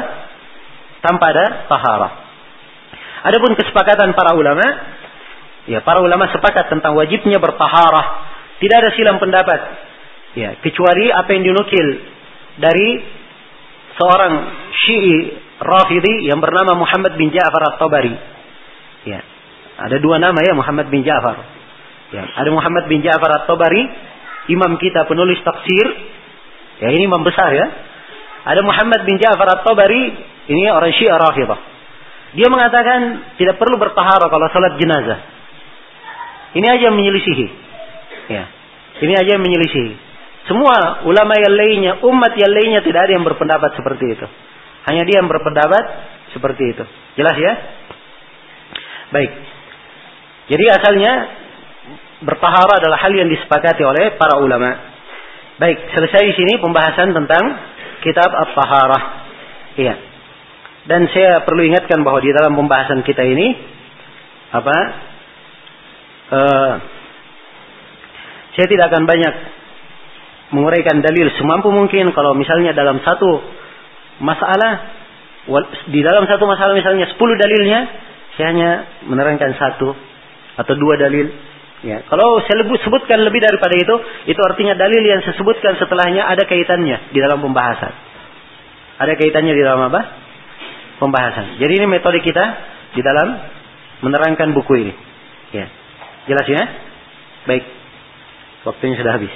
Tanpa 1.01 1.25
ada 1.33 1.45
taharah. 1.67 2.11
Adapun 3.23 3.55
kesepakatan 3.55 4.11
para 4.15 4.35
ulama, 4.35 4.65
ya 5.67 5.79
para 5.81 6.03
ulama 6.03 6.27
sepakat 6.31 6.67
tentang 6.67 6.95
wajibnya 6.95 7.39
bertaharah 7.39 8.33
tidak 8.63 8.75
ada 8.79 8.89
silam 8.95 9.19
pendapat. 9.19 9.59
Ya, 10.39 10.55
kecuali 10.63 11.11
apa 11.11 11.29
yang 11.35 11.43
dinukil 11.45 11.87
dari 12.57 12.89
seorang 13.97 14.33
Syi'i 14.85 15.17
Rafidhi 15.63 16.27
yang 16.27 16.43
bernama 16.43 16.75
Muhammad 16.75 17.15
bin 17.15 17.31
Ja'far 17.31 17.61
At-Tabari. 17.73 18.13
Ya. 19.07 19.21
Ada 19.79 19.97
dua 19.99 20.21
nama 20.21 20.37
ya 20.43 20.53
Muhammad 20.53 20.91
bin 20.93 21.01
Ja'far. 21.01 21.37
Ya, 22.13 22.23
ada 22.29 22.49
Muhammad 22.53 22.85
bin 22.85 23.01
Ja'far 23.01 23.41
At-Tabari, 23.41 23.81
imam 24.53 24.77
kita 24.77 25.09
penulis 25.09 25.41
tafsir. 25.41 25.85
Ya, 26.77 26.93
ini 26.93 27.09
imam 27.09 27.25
besar 27.25 27.49
ya. 27.49 27.65
Ada 28.43 28.61
Muhammad 28.61 29.01
bin 29.07 29.17
Ja'far 29.17 29.49
At-Tabari, 29.49 30.03
ini 30.51 30.69
orang 30.69 30.93
Syiah 30.93 31.17
Rafidah. 31.17 31.57
Dia 32.33 32.47
mengatakan 32.49 33.33
tidak 33.37 33.61
perlu 33.61 33.77
bertahara 33.77 34.29
kalau 34.29 34.45
salat 34.49 34.77
jenazah. 34.77 35.19
Ini 36.53 36.67
aja 36.69 36.93
menyelisihi. 36.93 37.47
Ya. 38.29 38.45
Ini 39.01 39.13
aja 39.17 39.29
yang 39.37 39.43
menyelisih. 39.43 39.97
Semua 40.43 41.07
ulama 41.07 41.39
yang 41.39 41.55
lainnya, 41.55 41.93
umat 42.03 42.35
yang 42.35 42.51
lainnya 42.51 42.81
tidak 42.83 43.07
ada 43.07 43.15
yang 43.15 43.23
berpendapat 43.23 43.79
seperti 43.79 44.11
itu. 44.11 44.25
Hanya 44.91 45.07
dia 45.07 45.23
yang 45.23 45.31
berpendapat 45.31 45.83
seperti 46.35 46.63
itu. 46.75 46.83
Jelas 47.15 47.35
ya? 47.39 47.53
Baik. 49.15 49.31
Jadi 50.51 50.65
asalnya 50.67 51.13
bertahara 52.27 52.83
adalah 52.83 52.99
hal 52.99 53.13
yang 53.15 53.31
disepakati 53.31 53.83
oleh 53.87 54.19
para 54.19 54.43
ulama. 54.43 54.75
Baik, 55.63 55.79
selesai 55.95 56.21
di 56.27 56.33
sini 56.35 56.53
pembahasan 56.59 57.15
tentang 57.15 57.43
kitab 58.03 58.27
At-Taharah. 58.27 59.03
Iya. 59.79 59.95
Dan 60.83 61.07
saya 61.15 61.47
perlu 61.47 61.63
ingatkan 61.63 62.03
bahwa 62.03 62.19
di 62.19 62.35
dalam 62.35 62.59
pembahasan 62.59 63.07
kita 63.07 63.23
ini 63.23 63.47
apa? 64.51 64.77
Uh, 66.33 66.73
saya 68.59 68.67
tidak 68.67 68.91
akan 68.91 69.07
banyak 69.07 69.33
menguraikan 70.51 70.99
dalil 70.99 71.31
semampu 71.39 71.71
mungkin 71.71 72.11
kalau 72.11 72.35
misalnya 72.35 72.75
dalam 72.75 72.99
satu 73.05 73.39
masalah 74.19 74.91
di 75.91 75.99
dalam 76.03 76.27
satu 76.27 76.43
masalah 76.47 76.75
misalnya 76.75 77.07
10 77.07 77.15
dalilnya 77.19 77.79
saya 78.35 78.47
hanya 78.49 78.69
menerangkan 79.05 79.53
satu 79.55 79.93
atau 80.57 80.73
dua 80.77 80.97
dalil. 80.97 81.29
Ya 81.83 81.99
kalau 82.07 82.39
saya 82.47 82.63
sebutkan 82.63 83.27
lebih 83.27 83.43
daripada 83.43 83.75
itu 83.75 83.95
itu 84.31 84.39
artinya 84.39 84.73
dalil 84.79 85.03
yang 85.03 85.19
saya 85.21 85.35
sebutkan 85.35 85.75
setelahnya 85.75 86.23
ada 86.23 86.47
kaitannya 86.47 87.11
di 87.11 87.19
dalam 87.19 87.43
pembahasan. 87.43 87.93
Ada 89.03 89.13
kaitannya 89.19 89.53
di 89.53 89.61
dalam 89.61 89.91
apa? 89.91 90.01
Pembahasan. 91.03 91.59
Jadi 91.59 91.73
ini 91.75 91.85
metode 91.91 92.23
kita 92.23 92.45
di 92.95 93.01
dalam 93.03 93.35
menerangkan 93.99 94.55
buku 94.55 94.73
ini. 94.79 94.93
Ya 95.51 95.67
jelas 96.31 96.47
ya? 96.47 96.63
Baik 97.43 97.83
Waktunya 98.63 98.95
sudah 98.95 99.19
habis. 99.19 99.33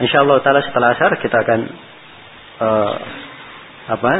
Ya. 0.00 0.08
Insya 0.08 0.24
Allah 0.24 0.40
taala 0.40 0.64
setelah 0.64 0.96
asar 0.96 1.12
kita 1.20 1.36
akan 1.44 1.60
uh, 2.64 2.94
apa? 3.92 4.12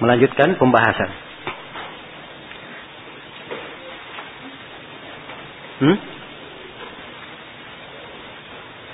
melanjutkan 0.00 0.56
pembahasan. 0.56 1.10
Hmm? 5.80 5.96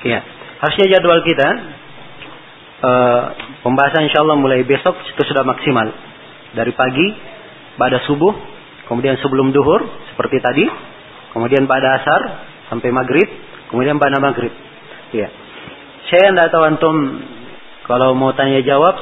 Ya, 0.02 0.18
harusnya 0.66 0.86
jadwal 0.98 1.22
kita 1.22 1.48
uh, 2.82 3.22
pembahasan 3.62 4.10
insya 4.10 4.26
Allah 4.26 4.34
mulai 4.34 4.66
besok 4.66 4.98
itu 4.98 5.22
sudah 5.30 5.46
maksimal 5.46 5.94
dari 6.58 6.74
pagi 6.74 7.06
pada 7.78 8.02
subuh 8.06 8.34
kemudian 8.90 9.14
sebelum 9.22 9.54
duhur 9.54 9.86
seperti 10.14 10.42
tadi 10.42 10.66
kemudian 11.36 11.68
pada 11.70 12.02
asar 12.02 12.20
sampai 12.72 12.90
maghrib, 12.90 13.28
kemudian 13.70 14.00
pada 14.00 14.18
maghrib. 14.18 14.50
Ya. 15.14 15.28
Saya 16.06 16.30
tidak 16.30 16.48
tahu 16.54 16.62
antum 16.62 16.96
kalau 17.86 18.14
mau 18.14 18.30
tanya 18.34 18.62
jawab, 18.62 18.94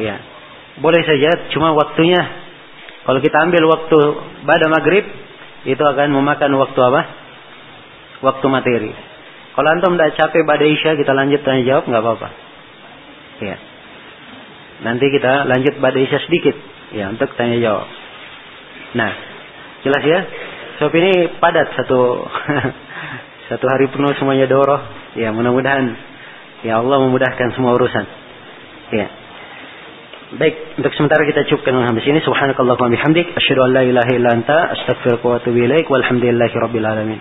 ya 0.00 0.20
boleh 0.80 1.02
saja. 1.06 1.48
Cuma 1.54 1.72
waktunya, 1.76 2.18
kalau 3.06 3.20
kita 3.22 3.36
ambil 3.44 3.62
waktu 3.70 3.98
pada 4.42 4.66
maghrib, 4.72 5.04
itu 5.64 5.80
akan 5.80 6.12
memakan 6.12 6.52
waktu 6.60 6.80
apa? 6.80 7.02
Waktu 8.24 8.46
materi. 8.48 8.92
Kalau 9.54 9.68
antum 9.70 9.94
tidak 9.94 10.18
capek 10.18 10.42
pada 10.42 10.64
isya, 10.66 10.98
kita 10.98 11.12
lanjut 11.14 11.40
tanya 11.46 11.62
jawab, 11.62 11.84
nggak 11.86 12.02
apa-apa. 12.02 12.28
Ya. 13.38 13.56
Nanti 14.82 15.06
kita 15.08 15.46
lanjut 15.46 15.78
pada 15.78 15.98
isya 16.00 16.18
sedikit, 16.26 16.56
ya 16.90 17.08
untuk 17.14 17.30
tanya 17.38 17.62
jawab. 17.62 17.86
Nah, 18.98 19.12
jelas 19.86 20.02
ya? 20.02 20.20
Sebab 20.78 20.92
ini 20.98 21.12
padat 21.38 21.70
satu 21.78 22.26
satu 23.50 23.66
hari 23.70 23.86
penuh 23.94 24.10
semuanya 24.18 24.50
doroh. 24.50 25.03
Ya 25.14 25.30
mudah-mudahan 25.30 26.14
Ya 26.64 26.80
Allah 26.80 26.96
memudahkan 26.96 27.52
semua 27.52 27.76
urusan. 27.76 28.04
Ya. 28.88 29.06
Baik, 30.40 30.80
untuk 30.80 30.96
sementara 30.96 31.28
kita 31.28 31.44
cukupkan 31.52 31.76
sampai 31.76 32.02
sini. 32.02 32.24
Subhanakallahumma 32.24 32.88
bihamdik, 32.88 33.36
asyhadu 33.36 33.68
an 33.68 33.70
la 33.76 33.82
ilaha 33.84 34.10
illa 34.16 34.32
anta, 34.32 34.72
astaghfiruka 34.72 35.24
wa 35.28 35.36
atubu 35.36 35.60
ilaik. 35.60 35.84
Walhamdulillahirabbil 35.92 36.88
alamin. 36.88 37.20